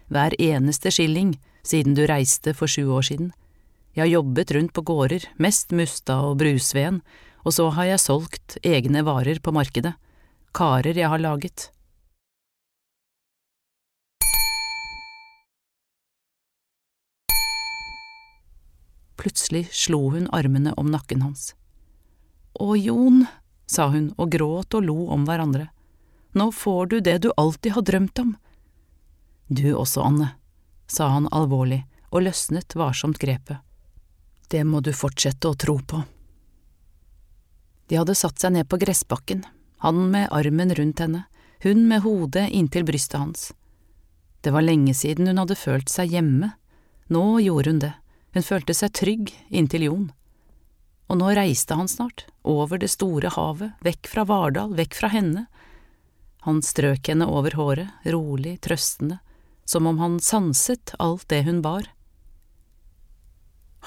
[0.08, 3.34] hver eneste skilling siden du reiste for sju år siden.
[3.97, 7.01] Jeg har jobbet rundt på gårder, mest Mustad og Brusveen,
[7.45, 9.95] og så har jeg solgt egne varer på markedet,
[10.55, 11.69] karer jeg har laget.
[19.19, 21.53] Plutselig slo hun armene om nakken hans.
[22.53, 23.25] Å, Jon,
[23.67, 25.67] sa hun og gråt og lo om hverandre,
[26.35, 28.35] nå får du det du alltid har drømt om.
[29.47, 30.29] Du også, Anne,
[30.87, 33.59] sa han alvorlig og løsnet varsomt grepet.
[34.47, 36.03] Det må du fortsette å tro på.
[37.89, 39.43] De hadde satt seg ned på gressbakken,
[39.83, 41.25] han med armen rundt henne,
[41.63, 43.53] hun med hodet inntil brystet hans.
[44.41, 46.51] Det var lenge siden hun hadde følt seg hjemme,
[47.09, 47.93] nå gjorde hun det,
[48.35, 50.05] hun følte seg trygg inntil Jon.
[51.09, 55.45] Og nå reiste han snart, over det store havet, vekk fra Vardal, vekk fra henne.
[56.45, 59.19] Han strøk henne over håret, rolig, trøstende,
[59.65, 61.89] som om han sanset alt det hun bar.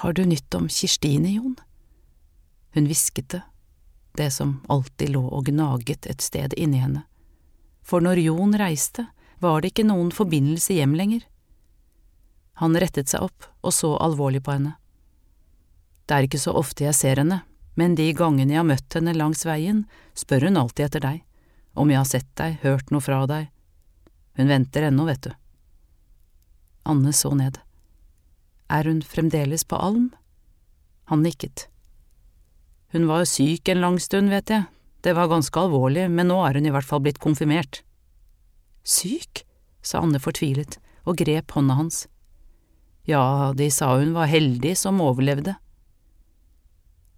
[0.03, 1.57] Har du nytt om Kirstine, Jon?
[2.75, 3.43] Hun hvisket det,
[4.19, 7.05] det som alltid lå og gnaget et sted inni henne,
[7.87, 9.07] for når Jon reiste,
[9.39, 11.23] var det ikke noen forbindelse hjem lenger.
[12.59, 14.75] Han rettet seg opp og så alvorlig på henne.
[16.07, 17.43] Det er ikke så ofte jeg ser henne,
[17.79, 19.85] men de gangene jeg har møtt henne langs veien,
[20.19, 21.23] spør hun alltid etter deg,
[21.79, 23.53] om jeg har sett deg, hørt noe fra deg.
[24.39, 25.33] Hun venter ennå, vet du.
[26.89, 27.61] Anne så ned.
[28.69, 30.11] Er hun fremdeles på Alm?
[31.13, 31.69] Han nikket.
[32.93, 34.65] Hun var syk en lang stund, vet jeg,
[35.05, 37.83] det var ganske alvorlig, men nå er hun i hvert fall blitt konfirmert.
[38.83, 39.45] Syk?
[39.85, 42.07] sa Anne fortvilet og grep hånda hans.
[43.09, 45.55] Ja, de sa hun var heldig som overlevde.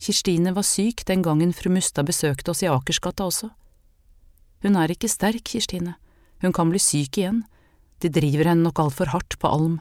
[0.00, 3.50] Kirstine var syk den gangen fru Mustad besøkte oss i Akersgata også.
[4.62, 5.96] Hun er ikke sterk, Kirstine,
[6.42, 7.42] hun kan bli syk igjen,
[8.00, 9.80] de driver henne nok altfor hardt på Alm.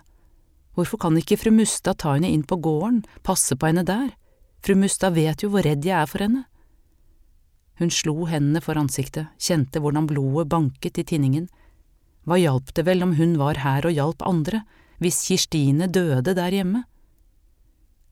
[0.75, 4.11] Hvorfor kan ikke fru Mustad ta henne inn på gården, passe på henne der,
[4.65, 6.43] fru Mustad vet jo hvor redd jeg er for henne.
[7.79, 11.47] Hun slo hendene for ansiktet, kjente hvordan blodet banket i tinningen.
[12.27, 14.65] Hva hjalp det vel om hun var her og hjalp andre,
[14.99, 16.83] hvis Kirstine døde der hjemme?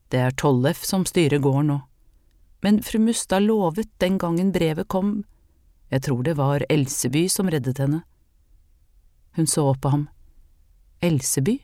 [0.08, 1.82] Det er Tollef som styrer gården nå
[2.62, 5.24] men fru Mustad lovet den gangen brevet kom,
[5.90, 8.02] jeg tror det var Elseby som reddet henne.
[9.38, 10.08] Hun så opp på ham.
[11.00, 11.60] Elseby?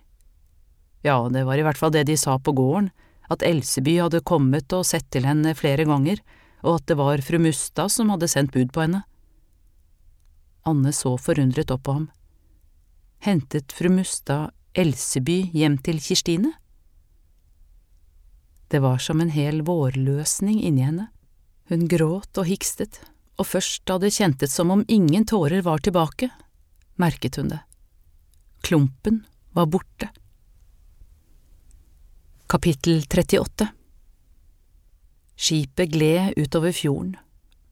[1.04, 2.92] Ja, det var i hvert fall det de sa på gården,
[3.34, 6.22] at Elseby hadde kommet og sett til henne flere ganger,
[6.64, 9.04] og at det var fru Mustad som hadde sendt bud på henne.
[10.64, 12.10] Anne så forundret opp på ham.
[13.24, 16.54] Hentet fru Mustad Elseby hjem til Kirstine?
[18.72, 21.10] Det var som en hel vårløsning inni henne.
[21.70, 22.98] Hun gråt og hikstet,
[23.38, 26.32] og først da det kjentes som om ingen tårer var tilbake,
[26.98, 27.62] merket hun det.
[28.66, 29.22] Klumpen
[29.54, 30.10] var borte.
[32.48, 33.68] Kapittel 38
[35.36, 37.18] Skipet gled utover fjorden.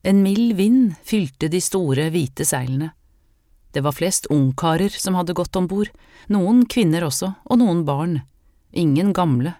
[0.03, 2.91] En mild vind fylte de store, hvite seilene.
[3.71, 5.91] Det var flest ungkarer som hadde gått om bord,
[6.27, 8.21] noen kvinner også, og noen barn,
[8.71, 9.53] ingen gamle,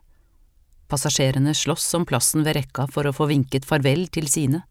[0.92, 4.66] Passasjerene sloss om plassen ved rekka for å få vinket farvel til sine.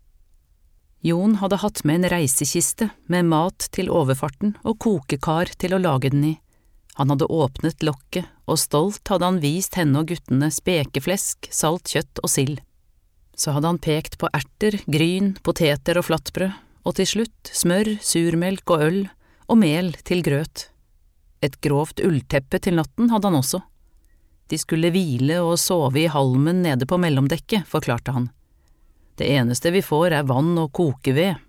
[1.01, 6.11] Jon hadde hatt med en reisekiste med mat til overfarten og kokekar til å lage
[6.13, 6.35] den i.
[7.01, 12.21] Han hadde åpnet lokket, og stolt hadde han vist henne og guttene spekeflesk, salt kjøtt
[12.21, 12.59] og sild.
[13.33, 18.69] Så hadde han pekt på erter, gryn, poteter og flatbrød, og til slutt smør, surmelk
[18.75, 19.01] og øl,
[19.49, 20.67] og mel til grøt.
[21.41, 23.63] Et grovt ullteppe til natten hadde han også.
[24.53, 28.29] De skulle hvile og sove i halmen nede på mellomdekket, forklarte han.
[29.17, 31.41] Det eneste vi får er vann og kokeved.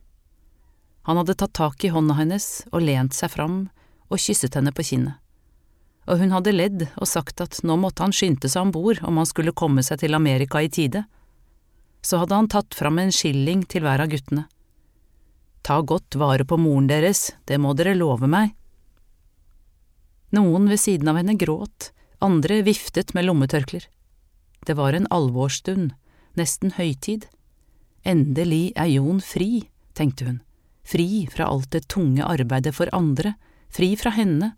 [1.12, 3.66] Han hadde tatt tak i hånda hennes og lent seg fram
[4.08, 5.20] og kysset henne på kinnet.
[6.10, 9.20] Og hun hadde ledd og sagt at nå måtte han skynde seg om bord om
[9.22, 11.04] han skulle komme seg til Amerika i tide.
[12.02, 14.48] Så hadde han tatt fram en skilling til hver av guttene.
[15.62, 18.56] Ta godt vare på moren deres, det må dere love meg.
[20.34, 21.92] Noen ved siden av henne gråt,
[22.24, 23.86] andre viftet med lommetørklær.
[24.66, 25.92] Det var en alvorsstund,
[26.38, 27.28] nesten høytid.
[28.08, 30.40] Endelig er Jon fri, tenkte hun,
[30.88, 33.36] fri fra alt det tunge arbeidet for andre,
[33.70, 34.54] fri fra henne.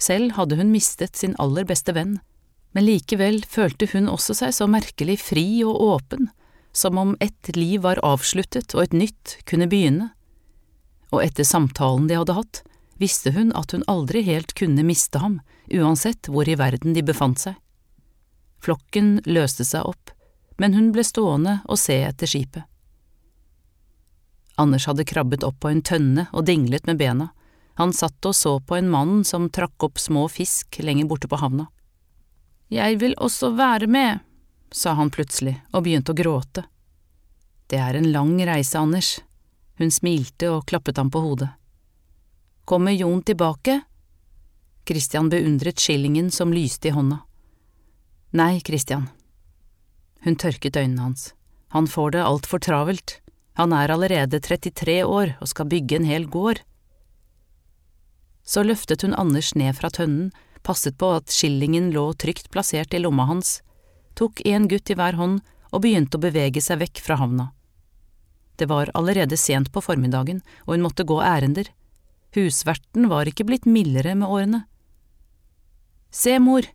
[0.00, 2.18] Selv hadde hun mistet sin aller beste venn,
[2.74, 6.28] men likevel følte hun også seg så merkelig fri og åpen,
[6.74, 10.10] som om ett liv var avsluttet og et nytt kunne begynne.
[11.14, 12.64] Og etter samtalen de hadde hatt,
[12.98, 15.38] visste hun at hun aldri helt kunne miste ham,
[15.70, 17.54] uansett hvor i verden de befant seg.
[18.64, 20.10] Flokken løste seg opp,
[20.58, 22.64] men hun ble stående og se etter skipet.
[24.58, 27.30] Anders hadde krabbet opp på en tønne og dinglet med bena,
[27.74, 31.40] han satt og så på en mann som trakk opp små fisk lenger borte på
[31.40, 31.66] havna.
[32.70, 34.22] Jeg vil også være med,
[34.70, 36.64] sa han plutselig og begynte å gråte.
[37.66, 39.18] Det er en lang reise, Anders.
[39.80, 41.50] Hun smilte og klappet ham på hodet.
[42.64, 43.80] Kommer Jon tilbake?
[44.86, 47.22] Christian beundret skillingen som lyste i hånda.
[48.36, 49.08] Nei, Christian.
[50.24, 51.32] Hun tørket øynene hans.
[51.74, 53.18] Han får det altfor travelt.
[53.58, 56.62] Han er allerede 33 år og skal bygge en hel gård.
[58.44, 60.30] Så løftet hun Anders ned fra tønnen,
[60.62, 63.58] passet på at skillingen lå trygt plassert i lomma hans,
[64.14, 65.40] tok en gutt i hver hånd
[65.72, 67.50] og begynte å bevege seg vekk fra havna.
[68.56, 71.66] Det var allerede sent på formiddagen, og hun måtte gå ærender.
[72.36, 74.60] Husverten var ikke blitt mildere med årene.
[76.14, 76.68] Se, mor!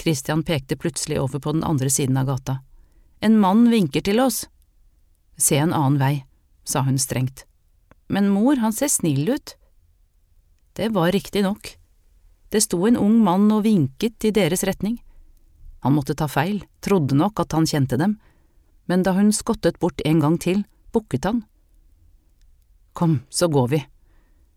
[0.00, 2.60] Christian pekte plutselig over på den andre siden av gata.
[3.20, 4.46] En mann vinker til oss.
[5.36, 6.14] Se en annen vei,
[6.64, 7.44] sa hun strengt.
[8.08, 9.54] Men mor, han ser snill ut.
[10.72, 11.76] Det var riktig nok.
[12.48, 14.98] Det sto en ung mann og vinket i deres retning.
[15.82, 18.18] Han måtte ta feil, trodde nok at han kjente dem,
[18.86, 21.42] men da hun skottet bort en gang til, bukket han.
[22.92, 23.82] Kom, så går vi.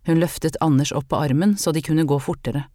[0.06, 2.66] Hun løftet Anders opp på armen så de kunne gå fortere.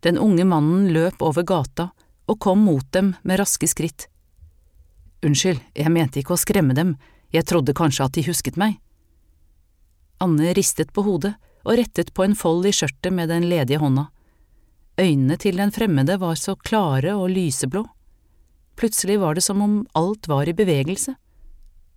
[0.00, 1.90] Den unge mannen løp over gata
[2.26, 4.08] og kom mot dem med raske skritt.
[5.26, 6.94] Unnskyld, jeg mente ikke å skremme dem,
[7.34, 8.78] jeg trodde kanskje at de husket meg.
[10.22, 11.34] Anne ristet på hodet
[11.66, 14.06] og rettet på en fold i skjørtet med den ledige hånda.
[14.96, 17.82] Øynene til den fremmede var så klare og lyseblå.
[18.76, 21.16] Plutselig var det som om alt var i bevegelse.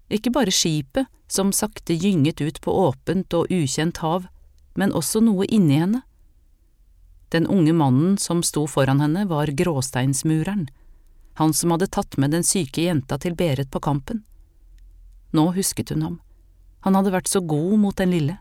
[0.10, 4.26] Ikke bare skipet, som sakte gynget ut på åpent og ukjent hav,
[4.74, 6.02] men også noe inni henne.
[7.30, 10.66] Den unge mannen som sto foran henne, var gråsteinsmureren,
[11.38, 14.24] han som hadde tatt med den syke jenta til Berit på kampen.
[15.32, 16.18] Nå husket hun ham,
[16.82, 18.40] han hadde vært så god mot den lille.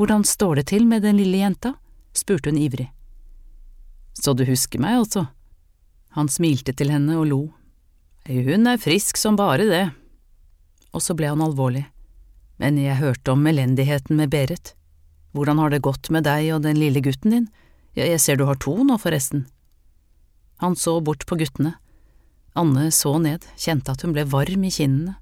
[0.00, 1.74] Hvordan står det til med den lille jenta?
[2.16, 2.86] spurte hun ivrig.
[4.16, 5.26] Så du husker meg, altså?
[6.16, 7.40] Han smilte til henne og lo.
[8.24, 9.82] Hun er frisk som bare det.
[10.96, 11.82] Og så ble han alvorlig.
[12.56, 14.72] Men jeg hørte om elendigheten med Berit.
[15.36, 17.50] Hvordan har det gått med deg og den lille gutten din?
[17.92, 19.44] Jeg ser du har to nå, forresten.
[20.64, 21.74] Han så bort på guttene.
[22.56, 25.18] Anne så ned, kjente at hun ble varm i kinnene.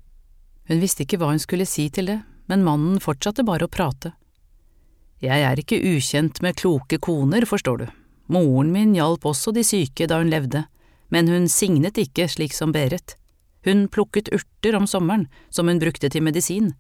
[0.71, 4.15] Hun visste ikke hva hun skulle si til det, men mannen fortsatte bare å prate.
[5.25, 7.87] Jeg er ikke ukjent med kloke koner, forstår du.
[8.31, 10.67] Moren min hjalp også de syke da hun levde,
[11.11, 13.17] men hun signet ikke slik som Berit.
[13.67, 16.75] Hun plukket urter om sommeren, som hun brukte til medisin,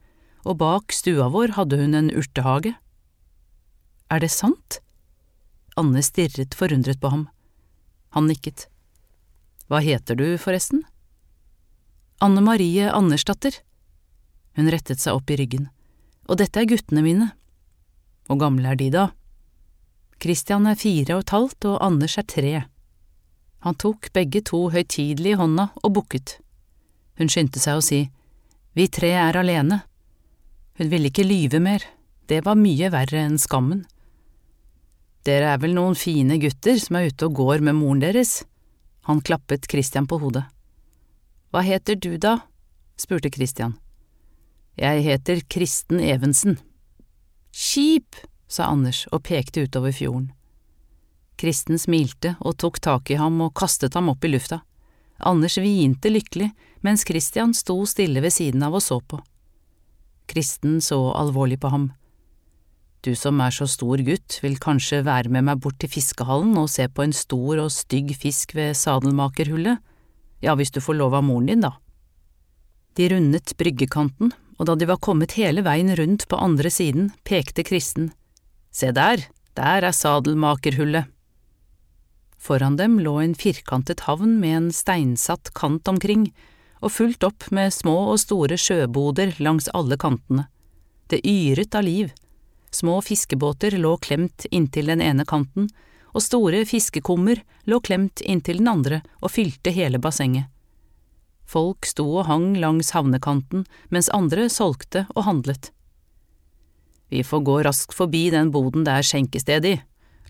[0.46, 2.77] og bak stua vår hadde hun en urtehage.
[4.09, 4.79] Er det sant?
[5.77, 7.27] Anne stirret forundret på ham.
[8.14, 8.68] Han nikket.
[9.68, 10.85] Hva heter du, forresten?
[12.24, 13.59] Anne Marie Andersdatter.
[14.57, 15.68] Hun rettet seg opp i ryggen.
[16.27, 17.29] Og dette er guttene mine.
[18.29, 19.07] Hvor gamle er de, da?
[20.21, 22.53] Christian er fire og et halvt, og Anders er tre.
[23.64, 26.37] Han tok begge to høytidelig i hånda og bukket.
[27.19, 28.03] Hun skyndte seg å si,
[28.77, 29.81] Vi tre er alene.
[30.79, 31.83] Hun ville ikke lyve mer,
[32.29, 33.87] det var mye verre enn skammen.
[35.27, 38.45] Dere er vel noen fine gutter som er ute og går med moren deres?
[39.09, 40.45] Han klappet Christian på hodet.
[41.51, 42.45] Hva heter du da?
[43.01, 43.75] spurte Christian.
[44.79, 46.59] Jeg heter Kristen Evensen.
[47.53, 48.17] Skip,
[48.49, 50.33] sa Anders og pekte utover fjorden.
[51.39, 54.63] Kristen smilte og tok tak i ham og kastet ham opp i lufta.
[55.19, 56.51] Anders hvinte lykkelig,
[56.83, 59.21] mens Christian sto stille ved siden av og så på.
[60.29, 61.89] Kristen så alvorlig på ham.
[63.03, 66.71] Du som er så stor gutt, vil kanskje være med meg bort til fiskehallen og
[66.73, 69.79] se på en stor og stygg fisk ved sadelmakerhullet,
[70.43, 71.77] ja, hvis du får lov av moren din, da.
[72.99, 77.64] De rundet bryggekanten, og da de var kommet hele veien rundt på andre siden, pekte
[77.66, 78.11] Kristen.
[78.75, 79.23] Se der,
[79.55, 81.07] der er sadelmakerhullet.
[82.38, 86.29] Foran dem lå en firkantet havn med en steinsatt kant omkring,
[86.79, 90.47] og fulgt opp med små og store sjøboder langs alle kantene.
[91.11, 92.12] Det yret av liv.
[92.71, 95.71] Små fiskebåter lå klemt inntil den ene kanten,
[96.14, 100.47] og store fiskekummer lå klemt inntil den andre og fylte hele bassenget.
[101.49, 105.71] Folk sto og hang langs havnekanten mens andre solgte og handlet.
[107.09, 109.79] Vi får gå raskt forbi den boden det er skjenkested i,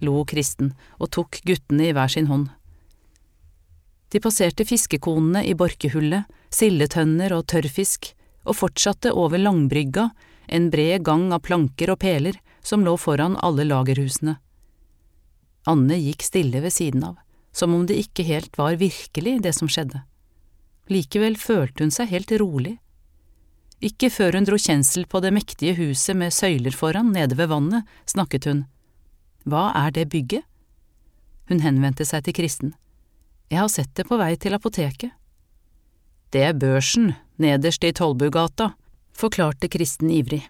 [0.06, 2.46] lo Kristen og tok guttene i hver sin hånd.
[4.08, 8.14] De passerte fiskekonene i Borkehullet, sildetønner og tørrfisk,
[8.48, 10.08] og fortsatte over Langbrygga,
[10.48, 14.38] en bred gang av planker og peler som lå foran alle lagerhusene.
[15.68, 17.18] Anne gikk stille ved siden av,
[17.52, 20.00] som om det ikke helt var virkelig det som skjedde.
[20.88, 22.78] Likevel følte hun seg helt rolig.
[23.84, 27.86] Ikke før hun dro kjensel på det mektige huset med søyler foran nede ved vannet,
[28.08, 28.64] snakket hun.
[29.46, 30.42] Hva er det bygget?
[31.48, 32.74] Hun henvendte seg til Kristen.
[33.48, 35.14] Jeg har sett det på vei til apoteket.
[36.34, 38.72] Det er børsen, nederst i Tollbugata,
[39.16, 40.42] forklarte Kristen ivrig.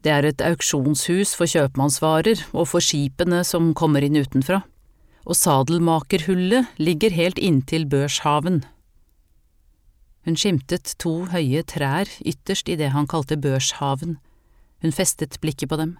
[0.00, 4.62] Det er et auksjonshus for kjøpmannsvarer og for skipene som kommer inn utenfra,
[5.28, 8.62] og sadelmakerhullet ligger helt inntil børshaven.
[10.28, 14.18] Hun skimtet to høye trær ytterst i det han kalte børshaven.
[14.84, 15.94] Hun festet blikket på dem.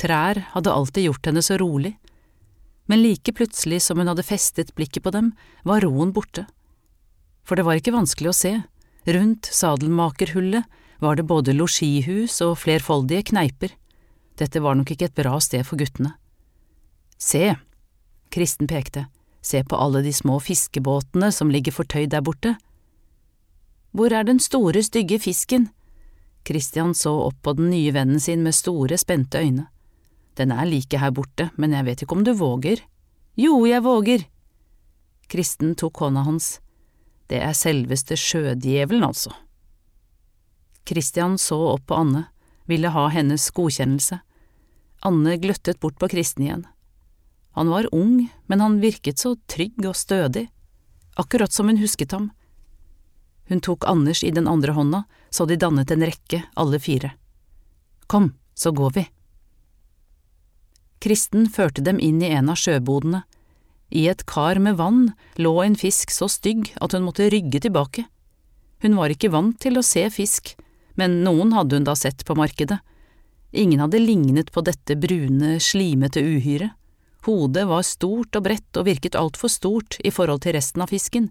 [0.00, 1.92] Trær hadde alltid gjort henne så rolig,
[2.88, 5.34] men like plutselig som hun hadde festet blikket på dem,
[5.68, 6.46] var roen borte.
[7.44, 8.52] For det var ikke vanskelig å se,
[9.12, 10.64] rundt sadelmakerhullet
[11.04, 13.74] var det både losjihus og flerfoldige kneiper.
[14.40, 16.14] Dette var nok ikke et bra sted for guttene.
[17.20, 17.58] Se,
[18.32, 19.10] Kristen pekte,
[19.44, 22.56] se på alle de små fiskebåtene som ligger fortøyd der borte.
[23.96, 25.70] Hvor er den store, stygge fisken?
[26.44, 29.70] Christian så opp på den nye vennen sin med store, spente øyne.
[30.36, 32.82] Den er like her borte, men jeg vet ikke om du våger.
[33.40, 34.26] Jo, jeg våger.
[35.32, 36.58] Kristen tok hånda hans.
[37.32, 39.32] Det er selveste sjødjevelen, altså.
[40.86, 42.26] Christian så opp på Anne,
[42.68, 44.20] ville ha hennes godkjennelse.
[45.08, 46.66] Anne gløttet bort på Kristen igjen.
[47.56, 50.50] Han var ung, men han virket så trygg og stødig,
[51.16, 52.34] akkurat som hun husket ham.
[53.48, 57.12] Hun tok Anders i den andre hånda, så de dannet en rekke, alle fire.
[58.06, 59.06] Kom, så går vi.
[60.98, 63.22] Kristen førte dem inn i en av sjøbodene.
[63.94, 68.06] I et kar med vann lå en fisk så stygg at hun måtte rygge tilbake.
[68.82, 70.56] Hun var ikke vant til å se fisk,
[70.98, 72.80] men noen hadde hun da sett på markedet.
[73.56, 76.74] Ingen hadde lignet på dette brune, slimete uhyret.
[77.26, 81.30] Hodet var stort og bredt og virket altfor stort i forhold til resten av fisken.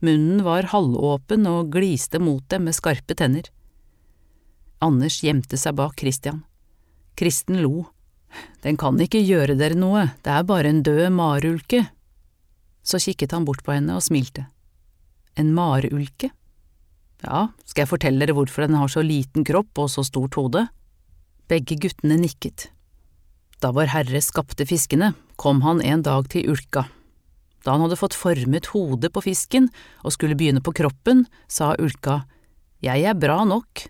[0.00, 3.50] Munnen var halvåpen og gliste mot dem med skarpe tenner.
[4.80, 6.40] Anders gjemte seg bak Christian.
[7.20, 7.90] Kristen lo.
[8.64, 11.82] Den kan ikke gjøre dere noe, det er bare en død marulke.
[12.80, 14.46] Så kikket han bort på henne og smilte.
[15.36, 16.30] En marulke?
[17.20, 20.64] Ja, skal jeg fortelle dere hvorfor den har så liten kropp og så stort hode?
[21.50, 22.70] Begge guttene nikket.
[23.60, 26.86] Da Vår Herre skapte fiskene, kom han en dag til Ulka.
[27.64, 29.68] Da han hadde fått formet hodet på fisken
[30.04, 32.22] og skulle begynne på kroppen, sa Ulka,
[32.80, 33.88] Jeg er bra nok,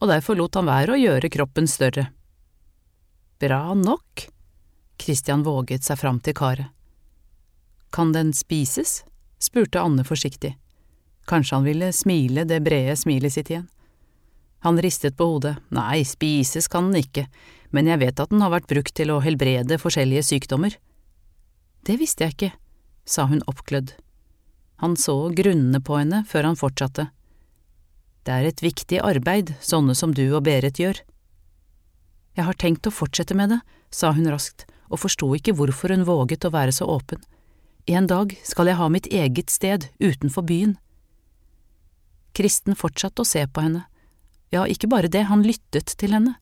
[0.00, 2.10] og derfor lot han være å gjøre kroppen større.
[3.40, 4.26] Bra nok?
[5.00, 6.68] Christian våget seg fram til karet.
[7.94, 9.02] Kan den spises?
[9.38, 10.54] spurte Anne forsiktig.
[11.28, 13.68] Kanskje han ville smile det brede smilet sitt igjen.
[14.64, 15.58] Han ristet på hodet.
[15.76, 17.26] Nei, spises kan den ikke,
[17.72, 20.76] men jeg vet at den har vært brukt til å helbrede forskjellige sykdommer.
[21.84, 22.52] Det visste jeg ikke,
[23.04, 23.94] sa hun oppglødd.
[24.82, 27.08] Han så grunnene på henne før han fortsatte.
[28.24, 31.00] Det er et viktig arbeid sånne som du og Berit gjør.
[32.34, 33.60] Jeg har tenkt å fortsette med det,
[33.94, 37.20] sa hun raskt, og forsto ikke hvorfor hun våget å være så åpen.
[37.86, 40.78] En dag skal jeg ha mitt eget sted utenfor byen.
[42.34, 43.84] Kristen fortsatte å se på henne.
[44.50, 46.38] Ja, ikke bare det, han lyttet til henne.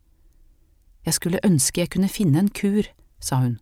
[1.02, 2.86] Jeg skulle ønske jeg kunne finne en kur,
[3.18, 3.58] sa hun.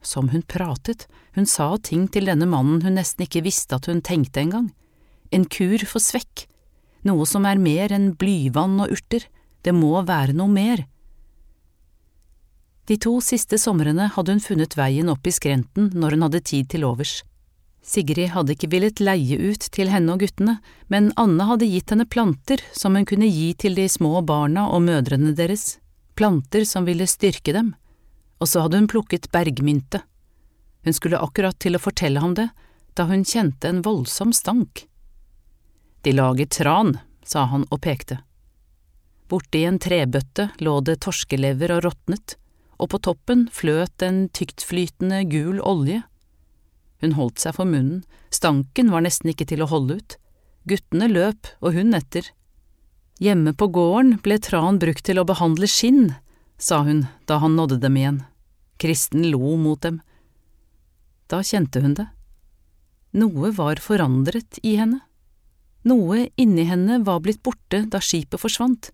[0.00, 4.00] Som hun pratet, hun sa ting til denne mannen hun nesten ikke visste at hun
[4.00, 4.70] tenkte engang.
[5.30, 6.46] En kur for svekk,
[7.06, 9.26] noe som er mer enn blyvann og urter,
[9.64, 10.84] det må være noe mer.
[12.88, 16.70] De to siste somrene hadde hun funnet veien opp i skrenten når hun hadde tid
[16.72, 17.20] til overs.
[17.86, 20.58] Sigrid hadde ikke villet leie ut til henne og guttene,
[20.92, 24.82] men Anne hadde gitt henne planter som hun kunne gi til de små barna og
[24.88, 25.78] mødrene deres,
[26.18, 27.72] planter som ville styrke dem,
[28.40, 30.02] og så hadde hun plukket bergmynte.
[30.84, 32.48] Hun skulle akkurat til å fortelle ham det,
[32.96, 34.86] da hun kjente en voldsom stank.
[36.02, 38.22] De lager tran, sa han og pekte.
[39.30, 42.34] Borti en trebøtte lå det torskelever og råtnet,
[42.80, 46.00] og på toppen fløt en tyktflytende gul olje.
[47.04, 50.16] Hun holdt seg for munnen, stanken var nesten ikke til å holde ut.
[50.68, 52.26] Guttene løp, og hun etter.
[53.20, 56.14] Hjemme på gården ble tran brukt til å behandle skinn,
[56.56, 58.20] sa hun da han nådde dem igjen.
[58.80, 60.00] Kristen lo mot dem.
[61.28, 62.08] Da kjente hun det.
[63.20, 65.02] Noe var forandret i henne.
[65.84, 68.90] Noe inni henne var blitt borte da skipet forsvant,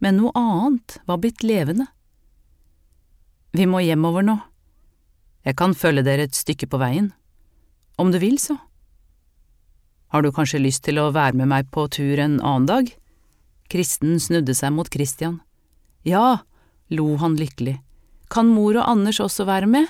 [0.00, 1.86] men noe annet var blitt levende.
[3.54, 4.38] Vi må hjemover nå.
[5.44, 7.12] Jeg kan følge dere et stykke på veien.
[8.00, 8.56] Om du vil, så.
[10.10, 12.90] Har du kanskje lyst til å være med meg på tur en annen dag?
[13.70, 15.38] Kristen snudde seg mot Christian.
[16.02, 16.44] Ja,
[16.90, 17.78] lo han lykkelig.
[18.34, 19.86] Kan mor og Anders også være med?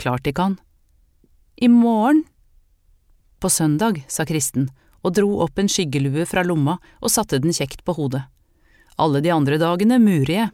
[0.00, 0.56] Klart de kan.
[1.60, 2.24] I morgen?
[3.40, 4.70] På søndag, sa Kristen
[5.04, 8.22] og dro opp en skyggelue fra lomma og satte den kjekt på hodet.
[8.96, 10.52] Alle de andre dagene murer jeg.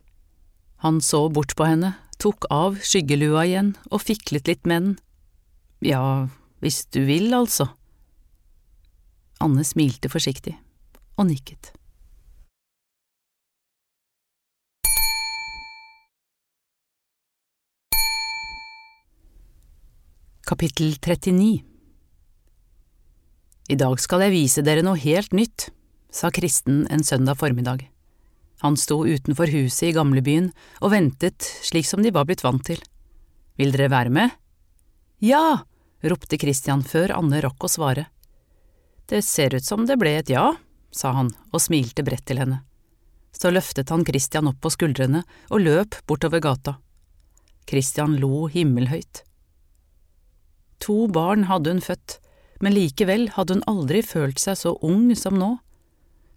[0.83, 4.95] Han så bort på henne, tok av skyggelua igjen og fiklet litt med den.
[5.87, 6.27] Ja,
[6.65, 7.69] hvis du vil, altså.
[9.41, 10.57] Anne smilte forsiktig
[11.15, 11.77] og nikket.
[20.51, 21.63] Kapittel 39
[23.69, 25.69] I dag skal jeg vise dere noe helt nytt,
[26.11, 27.85] sa Kristen en søndag formiddag.
[28.65, 30.49] Han sto utenfor huset i gamlebyen
[30.81, 32.83] og ventet slik som de var blitt vant til.
[33.63, 34.35] Vil dere være med?
[35.23, 35.63] Ja,
[36.03, 38.09] ropte Christian før Anne rakk å svare.
[39.07, 40.49] Det ser ut som det ble et ja,
[40.91, 42.65] sa han og smilte bredt til henne.
[43.31, 45.23] Så løftet han Christian opp på skuldrene
[45.55, 46.81] og løp bortover gata.
[47.71, 49.30] Christian lo himmelhøyt.
[50.87, 52.19] To barn hadde hun født,
[52.61, 55.55] men likevel hadde hun aldri følt seg så ung som nå.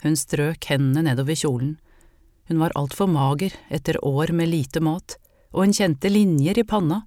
[0.03, 1.77] Hun strøk hendene nedover kjolen.
[2.51, 5.15] Hun var altfor mager etter år med lite mat,
[5.55, 7.03] og hun kjente linjer i panna,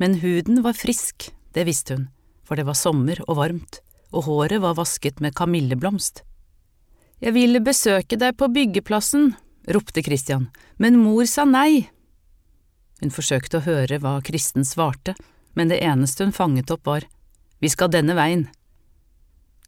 [0.00, 2.08] men huden var frisk det visste hun,
[2.46, 3.80] for det var sommer og varmt,
[4.14, 6.22] og håret var vasket med kamilleblomst.
[7.20, 9.34] Jeg ville besøke deg på byggeplassen,
[9.68, 10.48] ropte Christian,
[10.80, 11.90] men mor sa nei.
[13.00, 15.16] Hun forsøkte å høre hva Kristen svarte,
[15.54, 17.06] men det eneste hun fanget opp var
[17.60, 18.46] Vi skal denne veien.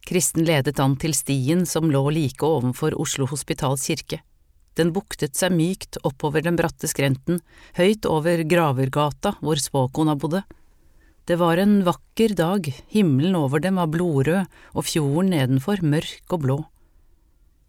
[0.09, 4.23] Kristen ledet an til stien som lå like ovenfor Oslo Hospitals kirke.
[4.75, 7.43] Den buktet seg mykt oppover den bratte skrenten,
[7.77, 10.43] høyt over Gravergata hvor spåkona bodde.
[11.29, 16.43] Det var en vakker dag, himmelen over dem var blodrød og fjorden nedenfor mørk og
[16.47, 16.57] blå.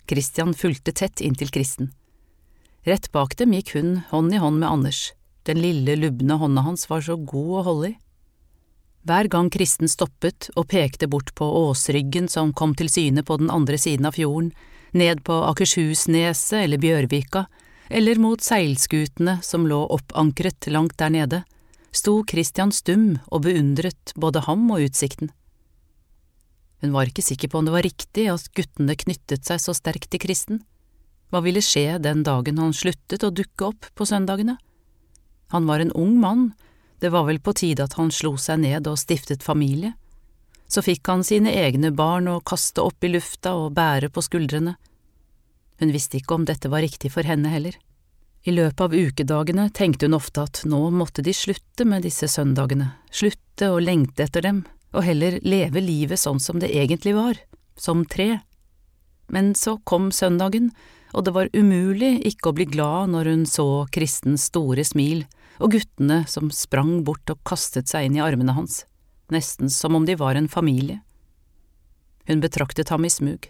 [0.10, 1.92] Christian fulgte tett inntil Kristen.
[2.88, 5.12] Rett bak dem gikk hun hånd i hånd med Anders,
[5.48, 7.96] den lille, lubne hånda hans var så god å holde i.
[9.04, 13.52] Hver gang Kristen stoppet og pekte bort på åsryggen som kom til syne på den
[13.52, 14.54] andre siden av fjorden,
[14.96, 17.44] ned på Akershusneset eller Bjørvika,
[17.92, 21.42] eller mot seilskutene som lå oppankret langt der nede,
[21.92, 25.34] sto Christian stum og beundret både ham og utsikten.
[26.80, 30.14] Hun var ikke sikker på om det var riktig at guttene knyttet seg så sterkt
[30.16, 30.64] til Kristen.
[31.28, 34.56] Hva ville skje den dagen han sluttet å dukke opp på søndagene?
[35.52, 36.54] Han var en ung mann
[37.00, 39.94] det var vel på tide at han slo seg ned og stiftet familie.
[40.68, 44.76] Så fikk han sine egne barn å kaste opp i lufta og bære på skuldrene.
[45.80, 47.76] Hun visste ikke om dette var riktig for henne heller.
[48.44, 52.90] I løpet av ukedagene tenkte hun ofte at nå måtte de slutte med disse søndagene,
[53.12, 57.40] slutte å lengte etter dem, og heller leve livet sånn som det egentlig var,
[57.80, 58.42] som tre.
[59.32, 60.74] Men så kom søndagen,
[61.14, 65.24] og det var umulig ikke å bli glad når hun så Kristens store smil
[65.62, 68.84] og guttene som sprang bort og kastet seg inn i armene hans,
[69.34, 71.02] nesten som om de var en familie.
[72.28, 73.50] Hun betraktet ham i smug.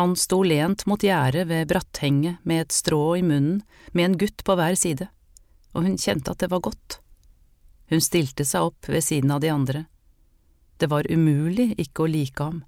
[0.00, 3.60] Han sto lent mot gjerdet ved bratthenget med et strå i munnen,
[3.92, 5.10] med en gutt på hver side,
[5.76, 6.98] og hun kjente at det var godt.
[7.92, 9.84] Hun stilte seg opp ved siden av de andre.
[10.80, 12.62] Det var umulig ikke å like ham.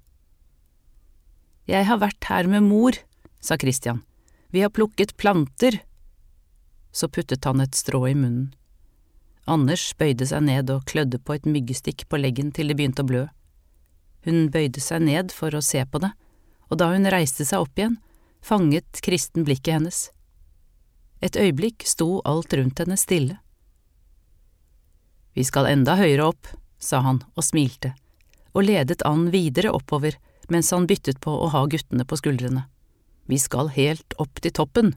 [1.65, 2.93] Jeg har vært her med mor,
[3.41, 4.03] sa Christian,
[4.53, 5.79] vi har plukket planter
[6.95, 8.53] så puttet han et strå i munnen.
[9.45, 13.09] Anders bøyde seg ned og klødde på et myggstikk på leggen til det begynte å
[13.09, 13.23] blø.
[14.25, 16.09] Hun bøyde seg ned for å se på det,
[16.71, 17.99] og da hun reiste seg opp igjen,
[18.41, 19.99] fanget Kristen blikket hennes.
[21.21, 23.37] Et øyeblikk sto alt rundt henne stille.
[25.35, 27.93] Vi skal enda høyere opp, sa han og smilte,
[28.55, 30.17] og ledet an videre oppover
[30.49, 32.65] mens han byttet på å ha guttene på skuldrene.
[33.25, 34.93] Vi skal helt opp til toppen.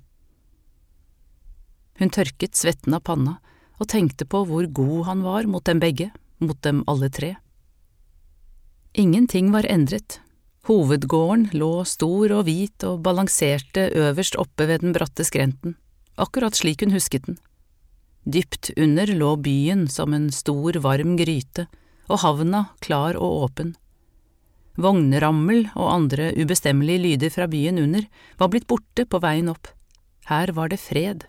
[1.99, 3.39] Hun tørket svetten av panna
[3.79, 7.35] og tenkte på hvor god han var mot dem begge, mot dem alle tre.
[8.99, 10.21] Ingenting var endret.
[10.69, 15.77] Hovedgården lå stor og hvit og balanserte øverst oppe ved den bratte skrenten,
[16.19, 17.39] akkurat slik hun husket den.
[18.29, 21.69] Dypt under lå byen som en stor, varm gryte,
[22.09, 23.73] og havna klar og åpen.
[24.79, 28.05] Vognrammel og andre ubestemmelige lyder fra byen under
[28.39, 29.71] var blitt borte på veien opp.
[30.29, 31.25] Her var det fred.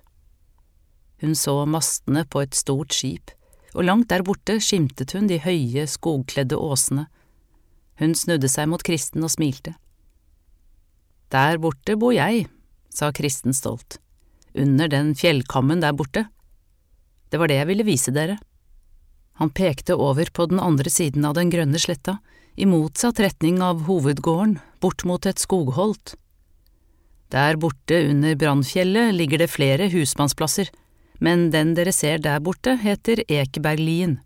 [1.20, 3.34] Hun så mastene på et stort skip,
[3.76, 7.08] og langt der borte skimtet hun de høye, skogkledde åsene.
[8.00, 9.76] Hun snudde seg mot Kristen og smilte.
[11.30, 12.48] Der borte bor jeg,
[12.90, 14.00] sa Kristen stolt,
[14.56, 16.26] under den fjellkammen der borte.
[17.30, 18.40] Det var det jeg ville vise dere.
[19.40, 22.18] Han pekte over på den andre siden av den grønne sletta,
[22.60, 26.16] i motsatt retning av hovedgården, bort mot et skogholt.
[27.32, 30.72] Der borte under Brannfjellet ligger det flere husmannsplasser,
[31.20, 34.20] men den dere ser der borte, heter Ekeberglien.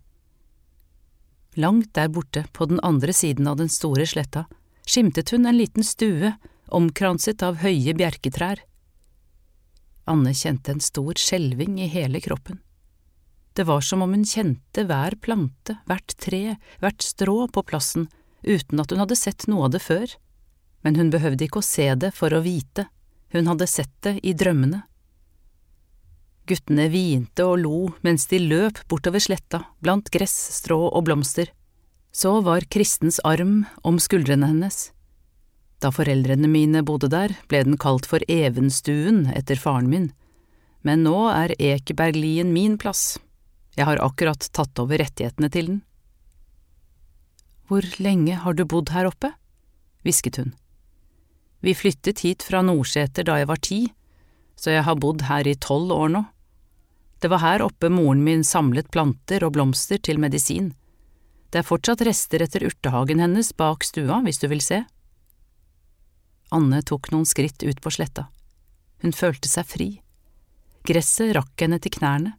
[1.54, 4.46] Langt der borte, på den andre siden av den store sletta,
[4.86, 6.34] skimtet hun en liten stue
[6.74, 8.62] omkranset av høye bjerketrær.
[10.10, 12.58] Anne kjente en stor skjelving i hele kroppen.
[13.54, 18.08] Det var som om hun kjente hver plante, hvert tre, hvert strå på plassen,
[18.42, 20.10] uten at hun hadde sett noe av det før.
[20.82, 22.88] Men hun behøvde ikke å se det for å vite,
[23.32, 24.82] hun hadde sett det i drømmene.
[26.44, 31.48] Guttene hvinte og lo mens de løp bortover sletta, blant gress, strå og blomster.
[32.12, 34.90] Så var Kristens arm om skuldrene hennes.
[35.80, 40.10] Da foreldrene mine bodde der, ble den kalt for Evenstuen etter faren min,
[40.84, 43.16] men nå er Ekeberglien min plass.
[43.74, 45.80] Jeg har akkurat tatt over rettighetene til den.
[47.64, 49.32] Hvor lenge har du bodd her oppe?
[50.04, 50.52] hvisket hun.
[51.64, 53.80] Vi flyttet hit fra Nordseter da jeg var ti,
[54.60, 56.24] så jeg har bodd her i tolv år nå.
[57.24, 60.74] Det var her oppe moren min samlet planter og blomster til medisin.
[61.48, 64.82] Det er fortsatt rester etter urtehagen hennes bak stua, hvis du vil se.
[66.52, 68.26] Anne tok noen skritt ut på sletta.
[69.00, 69.88] Hun følte seg fri.
[70.84, 72.34] Gresset rakk henne til knærne.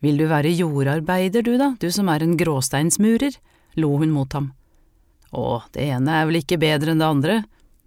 [0.00, 3.36] Vil du være jordarbeider, du da, du som er en gråsteinsmurer,
[3.76, 4.54] lo hun mot ham.
[5.28, 7.42] Å, det ene er vel ikke bedre enn det andre,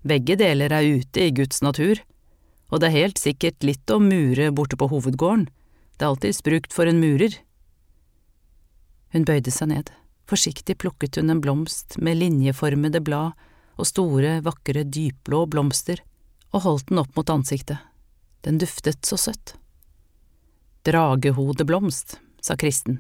[0.05, 2.05] begge deler er ute i Guds natur,
[2.71, 5.47] og det er helt sikkert litt å mure borte på hovedgården,
[5.95, 7.37] det er alltids brukt for en murer.
[9.15, 9.91] Hun bøyde seg ned,
[10.27, 13.35] forsiktig plukket hun en blomst med linjeformede blad
[13.79, 16.01] og store, vakre, dypblå blomster,
[16.55, 17.79] og holdt den opp mot ansiktet.
[18.43, 19.55] Den duftet så søtt.
[20.87, 22.99] Dragehodeblomst, sa Kristen.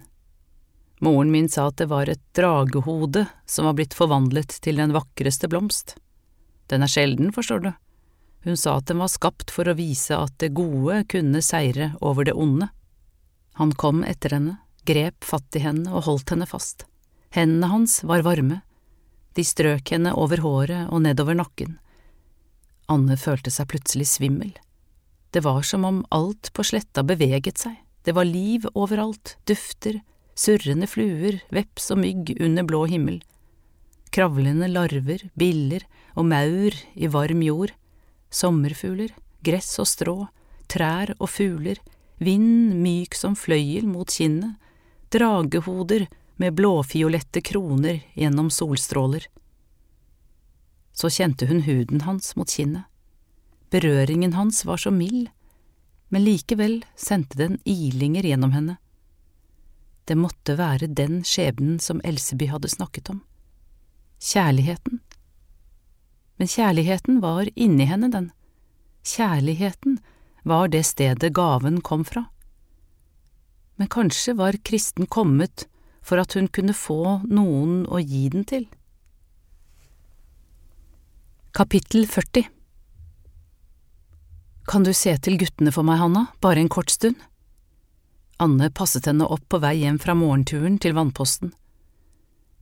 [1.03, 5.49] Moren min sa at det var et dragehode som var blitt forvandlet til den vakreste
[5.51, 5.97] blomst.
[6.71, 7.71] Den er sjelden, forstår du.
[8.45, 12.27] Hun sa at den var skapt for å vise at det gode kunne seire over
[12.27, 12.69] det onde.
[13.57, 16.85] Han kom etter henne, grep fatt i henne og holdt henne fast.
[17.33, 18.61] Hendene hans var varme.
[19.35, 21.79] De strøk henne over håret og nedover nakken.
[22.91, 24.53] Anne følte seg plutselig svimmel.
[25.33, 27.73] Det var som om alt på sletta beveget seg,
[28.05, 29.97] det var liv overalt, dufter,
[30.37, 33.17] surrende fluer, veps og mygg under blå himmel,
[34.15, 35.83] kravlende larver, biller
[36.13, 37.73] og maur i varm jord,
[38.35, 39.13] sommerfugler,
[39.45, 40.17] gress og strå,
[40.71, 41.79] trær og fugler,
[42.19, 44.57] vind myk som fløyel mot kinnet,
[45.13, 46.07] dragehoder
[46.41, 49.29] med blåfiolette kroner gjennom solstråler.
[50.95, 52.87] Så kjente hun huden hans mot kinnet
[53.69, 55.29] Berøringen hans var så mild,
[56.07, 58.77] men likevel sendte den ilinger gjennom henne.
[60.05, 63.23] Det måtte være den skjebnen som Elseby hadde snakket om.
[64.21, 65.01] Kjærligheten.
[66.37, 68.31] Men kjærligheten var inni henne, den.
[69.05, 69.99] Kjærligheten
[70.43, 72.25] var det stedet gaven kom fra.
[73.75, 75.67] Men kanskje var Kristen kommet
[76.05, 78.67] for at hun kunne få noen å gi den til.
[81.55, 82.51] Kapittel 40
[84.65, 87.19] kan du se til guttene for meg, Hanna, bare en kort stund?
[88.41, 91.53] Anne passet henne opp på vei hjem fra morgenturen til vannposten.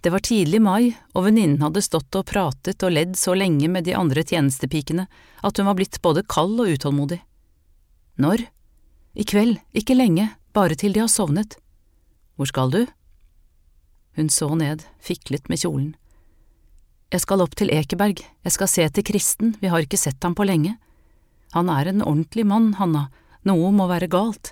[0.03, 3.85] Det var tidlig mai, og venninnen hadde stått og pratet og ledd så lenge med
[3.87, 5.05] de andre tjenestepikene
[5.39, 7.21] at hun var blitt både kald og utålmodig.
[8.19, 8.43] Når?
[9.15, 11.55] I kveld, ikke lenge, bare til de har sovnet.
[12.35, 12.81] Hvor skal du?
[14.19, 15.93] Hun så ned, fiklet med kjolen.
[17.13, 20.35] Jeg skal opp til Ekeberg, jeg skal se til Kristen, vi har ikke sett ham
[20.35, 20.75] på lenge.
[21.55, 23.07] Han er en ordentlig mann, Hanna,
[23.47, 24.51] noe må være galt.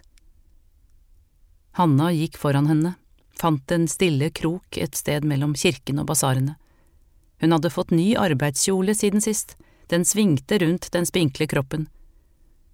[1.75, 2.95] Hanna gikk foran henne,
[3.41, 6.57] fant en stille krok et sted mellom kirken og basarene.
[7.41, 9.55] Hun hadde fått ny arbeidskjole siden sist,
[9.89, 11.87] den svingte rundt den spinkle kroppen.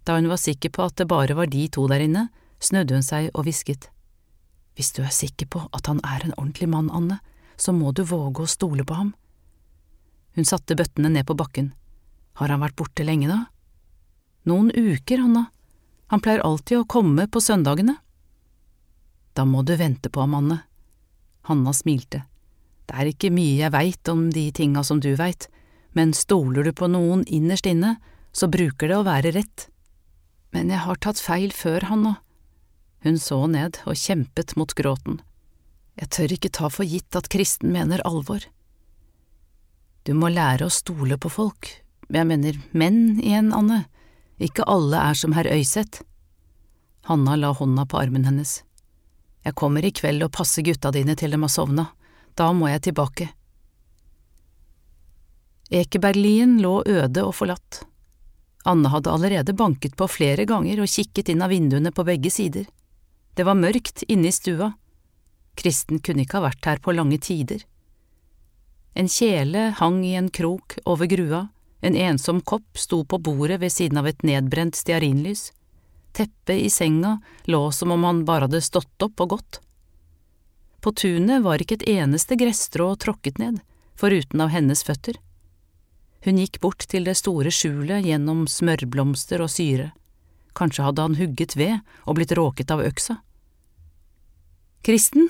[0.03, 2.28] Da hun var sikker på at det bare var de to der inne,
[2.59, 3.89] snudde hun seg og hvisket.
[4.76, 7.20] Hvis du er sikker på at han er en ordentlig mann, Anne,
[7.57, 9.13] så må du våge å stole på ham.
[10.38, 11.72] Hun satte bøttene ned på bakken.
[12.38, 13.47] Har han vært borte lenge, da?
[14.45, 15.47] Noen uker, Anna.
[16.13, 17.97] Han pleier alltid å komme på søndagene.
[19.38, 20.63] Da må du vente på ham, Anne.
[21.45, 22.23] Hanna smilte.
[22.89, 25.45] Det er ikke mye jeg veit om de tinga som du veit,
[25.93, 27.97] men stoler du på noen innerst inne,
[28.33, 29.67] så bruker det å være rett.
[30.55, 32.17] Men jeg har tatt feil før, Hanna.
[33.05, 35.19] Hun så ned og kjempet mot gråten.
[35.97, 38.41] Jeg tør ikke ta for gitt at kristen mener alvor.
[40.05, 41.69] Du må lære å stole på folk,
[42.07, 43.83] jeg mener menn igjen, Anne.
[44.39, 46.05] Ikke alle er som herr Øyseth.
[47.09, 48.61] Hanna la hånda på armen hennes.
[49.45, 51.89] Jeg kommer i kveld og passer gutta dine til dem har sovna,
[52.35, 53.29] da må jeg tilbake.
[55.69, 57.83] Ekeberglien lå øde og forlatt.
[58.67, 62.67] Anne hadde allerede banket på flere ganger og kikket inn av vinduene på begge sider.
[63.35, 64.73] Det var mørkt inne i stua.
[65.57, 67.63] Kristen kunne ikke ha vært her på lange tider.
[68.97, 71.47] En kjele hang i en krok over grua,
[71.85, 75.51] en ensom kopp sto på bordet ved siden av et nedbrent stearinlys.
[76.18, 79.59] Teppet i senga lå som om han bare hadde stått opp og gått.
[80.82, 83.59] På tunet var ikke et eneste gresstrå tråkket ned,
[83.97, 85.20] foruten av hennes føtter.
[86.26, 89.91] Hun gikk bort til det store skjulet gjennom smørblomster og syre.
[90.57, 93.20] Kanskje hadde han hugget ved og blitt råket av øksa.
[94.82, 95.30] Kristen!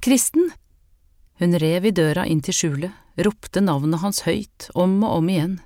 [0.00, 0.50] Kristen!
[1.42, 5.56] Hun rev i døra inn til skjulet, ropte navnet hans høyt om og om igjen.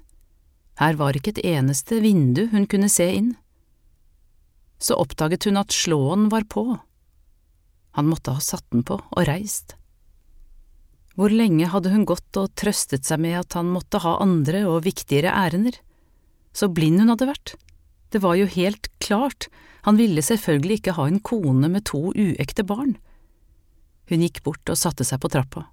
[0.80, 3.34] Her var ikke et eneste vindu hun kunne se inn.
[4.78, 6.78] Så oppdaget hun at slåen var på.
[7.96, 9.76] Han måtte ha satt den på og reist.
[11.16, 14.82] Hvor lenge hadde hun gått og trøstet seg med at han måtte ha andre og
[14.84, 15.78] viktigere ærender?
[16.52, 17.54] Så blind hun hadde vært.
[18.12, 19.48] Det var jo helt klart,
[19.88, 22.98] han ville selvfølgelig ikke ha en kone med to uekte barn.
[24.10, 25.64] Hun gikk bort og satte seg på trappa.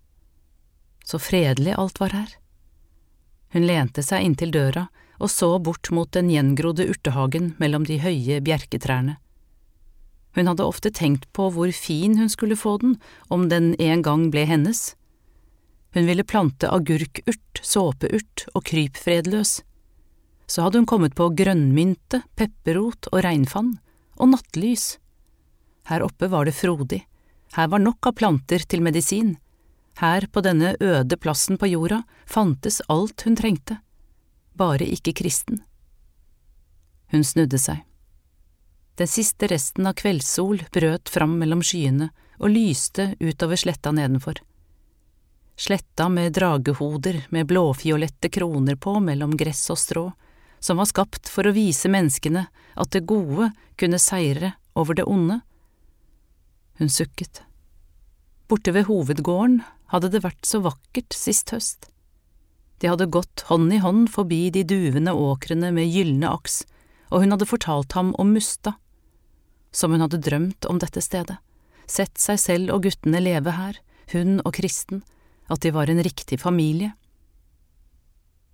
[1.03, 2.31] Så fredelig alt var her.
[3.53, 4.87] Hun lente seg inntil døra
[5.19, 9.17] og så bort mot den gjengrodde urtehagen mellom de høye bjerketrærne.
[10.33, 12.97] Hun hadde ofte tenkt på hvor fin hun skulle få den
[13.29, 14.95] om den en gang ble hennes,
[15.93, 19.61] Hun ville plante agurkurt, såpeurt og krypfredløs.
[20.49, 23.75] Så hadde hun kommet på grønnmynte, pepperrot og regnfann,
[24.17, 24.97] og nattlys.
[25.85, 27.03] Her oppe var det frodig,
[27.53, 29.35] her var nok av planter til medisin,
[30.01, 33.77] her på denne øde plassen på jorda fantes alt hun trengte,
[34.53, 35.61] bare ikke kristen.
[37.13, 37.83] Hun snudde seg.
[38.97, 44.37] Den siste resten av kveldssol brøt fram mellom skyene og lyste utover sletta nedenfor.
[45.57, 50.05] Sletta med dragehoder med blåfiolette kroner på mellom gress og strå,
[50.59, 55.41] som var skapt for å vise menneskene at det gode kunne seire over det onde.
[56.81, 57.43] Hun sukket.
[58.49, 59.61] Borte ved hovedgården
[59.93, 61.92] hadde det vært så vakkert sist høst.
[62.83, 66.65] De hadde gått hånd i hånd forbi de duvende åkrene med gylne aks,
[67.15, 68.73] og hun hadde fortalt ham om Musta,
[69.71, 71.37] som hun hadde drømt om dette stedet,
[71.87, 73.79] sett seg selv og guttene leve her,
[74.11, 74.99] hun og Kristen,
[75.47, 76.91] at de var en riktig familie.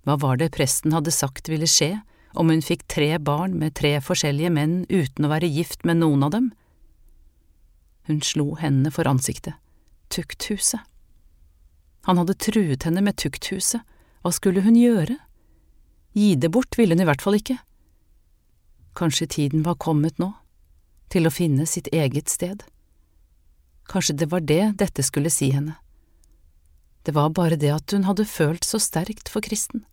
[0.05, 1.95] Hva var det presten hadde sagt ville skje
[2.37, 6.29] om hun fikk tre barn med tre forskjellige menn uten å være gift med noen
[6.29, 6.51] av dem?
[8.05, 9.57] Hun slo hendene for ansiktet.
[10.13, 10.85] Tukthuset.
[12.05, 13.81] Han hadde truet henne med tukthuset,
[14.23, 15.15] hva skulle hun gjøre?
[16.17, 17.59] Gi det bort ville hun i hvert fall ikke.
[18.97, 20.33] Kanskje tiden var kommet nå,
[21.13, 22.65] til å finne sitt eget sted.
[23.89, 25.77] Kanskje det var det dette skulle si henne.
[27.07, 29.85] Det var bare det at hun hadde følt så sterkt for Kristen,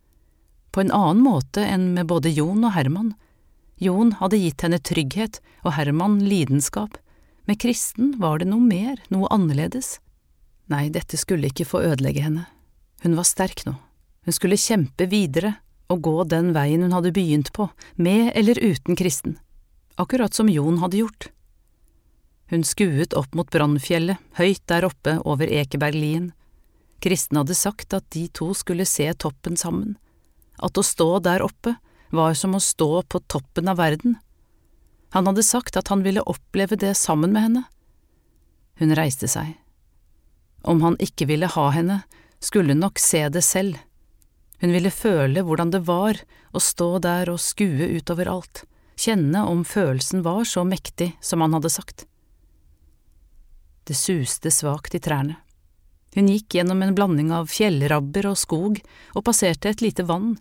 [0.74, 3.14] på en annen måte enn med både Jon og Herman.
[3.80, 6.98] Jon hadde gitt henne trygghet og Herman lidenskap,
[7.46, 10.00] med Kristen var det noe mer, noe annerledes.
[10.66, 12.48] Nei, dette skulle ikke få ødelegge henne.
[13.06, 13.76] Hun var sterk nå.
[14.26, 15.54] Hun skulle kjempe videre
[15.92, 19.38] og gå den veien hun hadde begynt på, med eller uten kristen,
[19.94, 21.28] akkurat som Jon hadde gjort.
[22.50, 26.32] Hun skuet opp mot Brannfjellet, høyt der oppe over Ekeberglien.
[27.02, 29.94] Kristen hadde sagt at de to skulle se toppen sammen,
[30.58, 31.76] at å stå der oppe
[32.10, 34.18] var som å stå på toppen av verden.
[35.14, 37.64] Han hadde sagt at han ville oppleve det sammen med henne.
[38.82, 39.54] Hun reiste seg,
[40.66, 42.02] om han ikke ville ha henne,
[42.42, 43.78] skulle hun nok se det selv.
[44.62, 46.18] Hun ville føle hvordan det var
[46.56, 48.64] å stå der og skue utover alt,
[48.96, 52.06] kjenne om følelsen var så mektig som han hadde sagt.
[53.86, 55.36] Det suste svakt i trærne.
[56.16, 58.80] Hun gikk gjennom en blanding av fjellrabber og skog
[59.12, 60.38] og passerte et lite vann.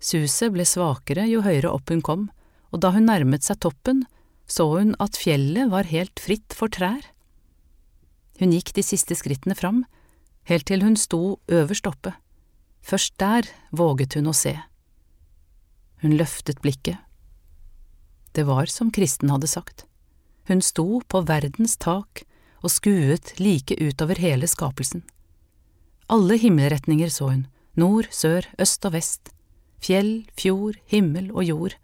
[0.00, 2.30] Suset ble svakere jo høyere opp hun kom,
[2.72, 4.06] og da hun nærmet seg toppen,
[4.48, 7.04] så hun at fjellet var helt fritt for trær.
[8.40, 9.84] Hun gikk de siste skrittene fram,
[10.48, 12.16] helt til hun sto øverst oppe.
[12.84, 14.58] Først der våget hun å se.
[16.04, 17.00] Hun løftet blikket.
[18.36, 19.86] Det var som Kristen hadde sagt.
[20.50, 22.26] Hun sto på verdens tak
[22.60, 25.04] og skuet like utover hele skapelsen.
[26.12, 27.46] Alle himmelretninger så hun,
[27.80, 29.32] nord, sør, øst og vest,
[29.80, 31.78] fjell, fjord, himmel og jord.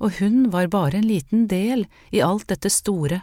[0.00, 1.84] Og hun var bare en liten del
[2.14, 3.20] i alt dette store,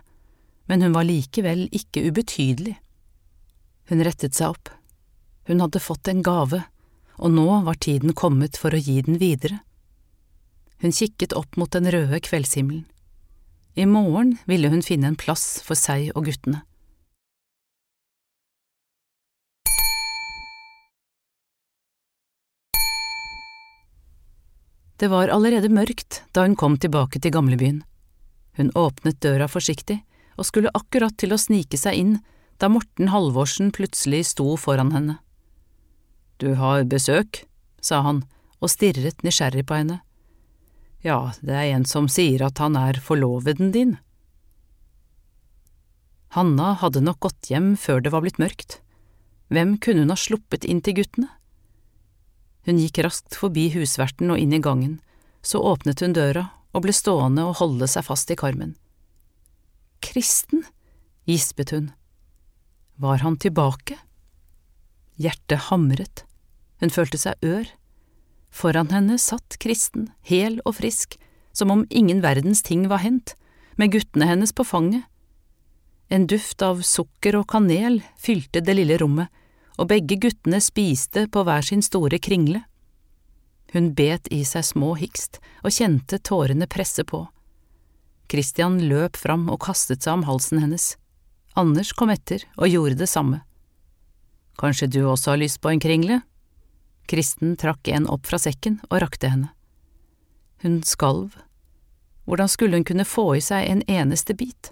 [0.70, 2.76] men hun var likevel ikke ubetydelig.
[3.90, 4.70] Hun rettet seg opp.
[5.50, 6.64] Hun hadde fått en gave,
[7.18, 9.62] og nå var tiden kommet for å gi den videre.
[10.84, 12.86] Hun kikket opp mot den røde kveldshimmelen.
[13.76, 16.62] I morgen ville hun finne en plass for seg og guttene.
[24.96, 27.82] Det var allerede mørkt da hun kom tilbake til gamlebyen.
[28.56, 30.00] Hun åpnet døra forsiktig
[30.40, 32.16] og skulle akkurat til å snike seg inn
[32.64, 35.18] da Morten Halvorsen plutselig sto foran henne.
[36.42, 37.44] Du har besøk,
[37.82, 38.24] sa han
[38.64, 40.00] og stirret nysgjerrig på henne.
[41.06, 43.98] Ja, det er en som sier at han er forloveden din.
[46.36, 48.80] Hanna hadde nok gått hjem før det var blitt mørkt.
[49.54, 51.30] Hvem kunne hun ha sluppet inn til guttene?
[52.66, 54.98] Hun gikk raskt forbi husverten og inn i gangen,
[55.46, 58.74] så åpnet hun døra og ble stående og holde seg fast i karmen
[60.06, 60.64] kristen,
[61.26, 61.92] gispet hun.
[62.96, 63.98] Var han tilbake?
[65.16, 66.26] Hjertet hamret,
[66.84, 67.70] hun følte seg ør.
[68.52, 71.18] Foran henne satt kristen, hel og frisk,
[71.56, 73.36] som om ingen verdens ting var hendt,
[73.76, 75.04] med guttene hennes på fanget.
[76.08, 79.32] En duft av sukker og kanel fylte det lille rommet,
[79.80, 82.62] og begge guttene spiste på hver sin store kringle.
[83.74, 87.26] Hun bet i seg små hikst og kjente tårene presse på.
[88.32, 90.94] Christian løp fram og kastet seg om halsen hennes.
[91.60, 93.42] Anders kom etter og gjorde det samme.
[94.60, 96.22] Kanskje du også har lyst på en kringle?
[97.12, 99.52] Kristen trakk en opp fra sekken og rakte henne.
[100.64, 101.36] Hun skalv.
[102.26, 104.72] Hvordan skulle hun kunne få i seg en eneste bit?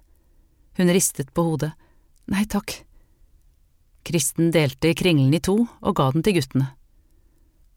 [0.80, 1.74] Hun ristet på hodet.
[2.32, 2.80] Nei takk.
[4.08, 6.72] Kristen delte kringlen i to og ga den til guttene.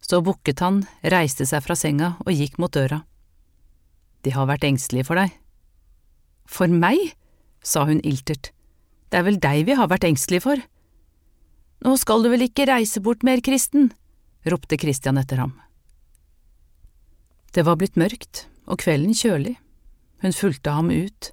[0.00, 3.02] Så bukket han, reiste seg fra senga og gikk mot døra.
[4.22, 5.34] De har vært engstelige for deg.
[6.46, 7.12] For meg?
[7.66, 8.52] sa hun iltert.
[9.10, 10.60] Det er vel deg vi har vært engstelige for.
[11.84, 13.90] Nå skal du vel ikke reise bort mer, Kristen,
[14.48, 15.54] ropte Christian etter ham.
[17.52, 19.56] Det var blitt mørkt og kvelden kjølig.
[20.24, 21.30] Hun fulgte ham ut,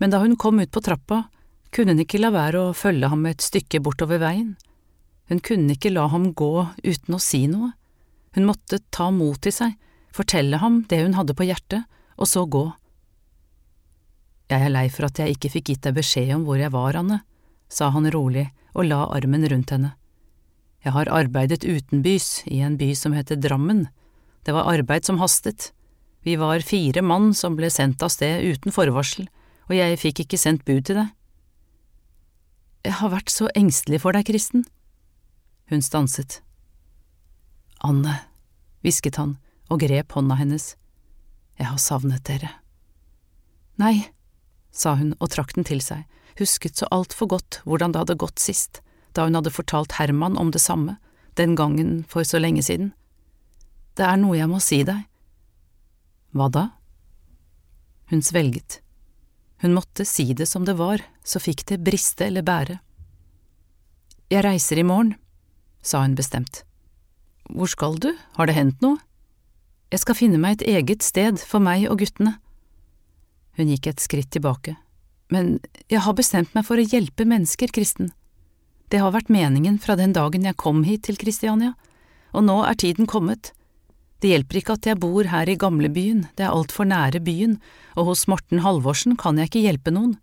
[0.00, 1.24] men da hun kom ut på trappa,
[1.74, 4.54] kunne hun ikke la være å følge ham et stykke bortover veien.
[5.32, 7.72] Hun kunne ikke la ham gå uten å si noe.
[8.36, 9.76] Hun måtte ta mot til seg,
[10.14, 11.88] fortelle ham det hun hadde på hjertet,
[12.20, 12.66] og så gå.
[14.52, 16.98] Jeg er lei for at jeg ikke fikk gitt deg beskjed om hvor jeg var,
[17.00, 17.22] Anne,
[17.72, 19.94] sa han rolig og la armen rundt henne.
[20.84, 23.86] Jeg har arbeidet utenbys i en by som heter Drammen.
[24.44, 25.70] Det var arbeid som hastet.
[26.24, 29.28] Vi var fire mann som ble sendt av sted uten forvarsel,
[29.68, 31.12] og jeg fikk ikke sendt bud til deg.
[32.84, 34.66] Jeg har vært så engstelig for deg, Kristen.
[35.72, 36.42] Hun stanset.
[37.84, 38.18] Anne,
[38.84, 39.38] hvisket han
[39.72, 40.74] og grep hånda hennes.
[41.56, 42.50] Jeg har savnet dere.
[43.80, 44.04] Nei,
[44.74, 46.04] sa hun og trakk den til seg,
[46.40, 48.82] husket så altfor godt hvordan det hadde gått sist,
[49.14, 50.98] da hun hadde fortalt Herman om det samme,
[51.38, 52.92] den gangen for så lenge siden.
[53.94, 55.06] Det er noe jeg må si deg.
[56.34, 56.64] Hva da?
[58.10, 58.80] Hun svelget.
[59.62, 62.80] Hun måtte si det som det var, så fikk det briste eller bære.
[64.34, 65.14] Jeg reiser i morgen,
[65.80, 66.64] sa hun bestemt.
[67.54, 68.98] Hvor skal du, har det hendt noe?
[69.92, 72.34] Jeg skal finne meg et eget sted for meg og guttene.
[73.56, 74.76] Hun gikk et skritt tilbake.
[75.32, 78.12] Men jeg har bestemt meg for å hjelpe mennesker, Kristen.
[78.92, 81.72] Det har vært meningen fra den dagen jeg kom hit til Kristiania,
[82.34, 83.52] og nå er tiden kommet.
[84.20, 87.58] Det hjelper ikke at jeg bor her i gamlebyen, det er altfor nære byen,
[87.96, 90.14] og hos Morten Halvorsen kan jeg ikke hjelpe noen.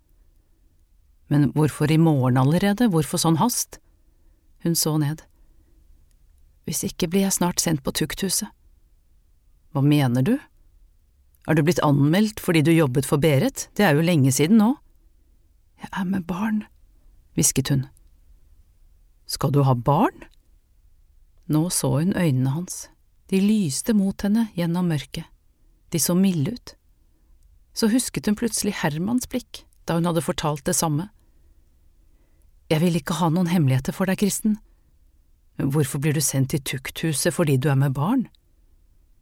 [1.31, 3.79] Men hvorfor i morgen allerede, hvorfor sånn hast?
[4.65, 5.23] Hun så ned.
[6.67, 8.51] Hvis ikke blir jeg snart sendt på tukthuset.
[9.71, 10.35] Hva mener du?
[11.49, 14.75] Er du blitt anmeldt fordi du jobbet for Berit, det er jo lenge siden nå.
[15.81, 16.63] Jeg er med barn,
[17.37, 17.87] hvisket hun.
[19.25, 20.27] Skal du ha barn?
[21.51, 22.85] Nå så hun øynene hans,
[23.31, 25.25] de lyste mot henne gjennom mørket,
[25.91, 26.75] de så milde ut.
[27.73, 31.09] Så husket hun plutselig Hermans blikk da hun hadde fortalt det samme.
[32.71, 34.59] Jeg vil ikke ha noen hemmeligheter for deg, Kristen.
[35.57, 38.27] Hvorfor blir du sendt til tukthuset fordi du er med barn?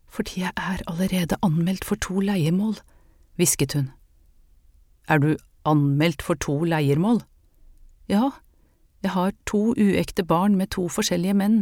[0.09, 2.79] Fordi jeg er allerede anmeldt for to leiemål,
[3.37, 3.91] hvisket hun.
[5.07, 5.35] Er du
[5.65, 7.21] anmeldt for to leiermål?
[8.09, 8.31] Ja,
[9.03, 11.61] jeg har to uekte barn med to forskjellige menn.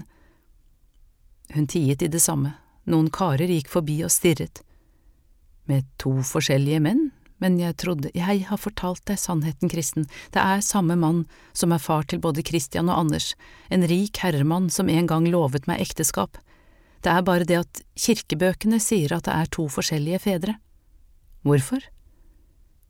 [1.54, 2.56] Hun tiet i det samme,
[2.88, 4.64] noen karer gikk forbi og stirret.
[5.68, 7.10] Med to forskjellige menn,
[7.44, 8.12] men jeg trodde…
[8.16, 12.46] Jeg har fortalt deg sannheten, Kristen, det er samme mann som er far til både
[12.48, 13.34] Christian og Anders,
[13.70, 16.40] en rik herremann som en gang lovet meg ekteskap.
[17.04, 20.58] Det er bare det at kirkebøkene sier at det er to forskjellige fedre.
[21.48, 21.84] Hvorfor?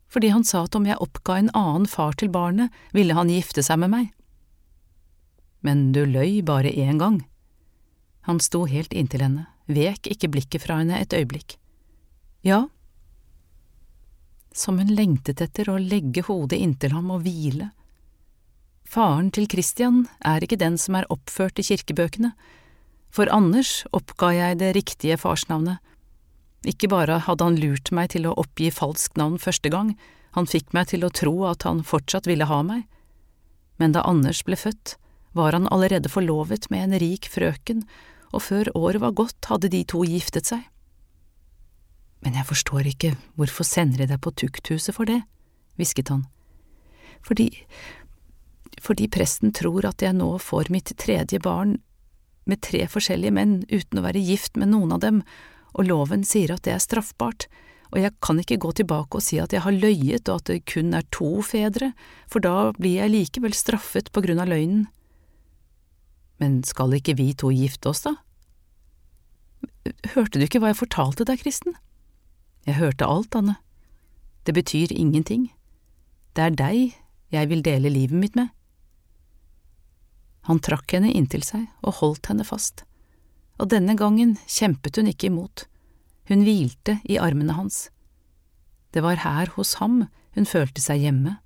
[0.08, 3.64] Fordi han sa at om jeg oppga en annen far til barnet, ville han gifte
[3.66, 4.14] seg med meg.
[5.62, 7.22] Men du løy bare én gang.
[8.30, 11.58] Han sto helt inntil henne, vek ikke blikket fra henne et øyeblikk.
[12.46, 12.68] Ja,
[14.58, 17.70] som hun lengtet etter å legge hodet inntil ham og hvile.
[18.88, 22.32] Faren til Christian er ikke den som er oppført i kirkebøkene,
[23.18, 25.82] for Anders oppga jeg det riktige farsnavnet.
[26.68, 29.96] Ikke bare hadde han lurt meg til å oppgi falskt navn første gang,
[30.38, 32.84] han fikk meg til å tro at han fortsatt ville ha meg,
[33.82, 34.98] men da Anders ble født,
[35.38, 37.84] var han allerede forlovet med en rik frøken,
[38.34, 40.66] og før året var gått hadde de to giftet seg.
[42.26, 45.22] Men jeg forstår ikke hvorfor sender de deg på tukthuset for det,
[45.80, 46.28] hvisket han.
[47.26, 47.50] Fordi…
[48.82, 51.78] fordi presten tror at jeg nå får mitt tredje barn
[52.50, 55.22] med tre forskjellige menn uten å være gift med noen av dem,
[55.78, 57.48] og loven sier at det er straffbart,
[57.94, 60.66] og jeg kan ikke gå tilbake og si at jeg har løyet og at det
[60.68, 61.94] kun er to fedre,
[62.28, 64.88] for da blir jeg likevel straffet på grunn av løgnen.
[66.42, 68.18] Men skal ikke vi to gifte oss, da?
[70.14, 71.78] Hørte du ikke hva jeg fortalte deg, Kristen?
[72.68, 73.56] Jeg hørte alt, Anne.
[74.44, 75.48] Det betyr ingenting.
[76.36, 76.98] Det er deg
[77.34, 78.52] jeg vil dele livet mitt med.
[80.48, 82.86] Han trakk henne inntil seg og holdt henne fast,
[83.60, 85.66] og denne gangen kjempet hun ikke imot,
[86.32, 87.88] hun hvilte i armene hans.
[88.96, 90.06] Det var her hos ham
[90.38, 91.38] hun følte seg hjemme,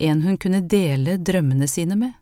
[0.00, 2.12] en hun kunne dele drømmene sine med.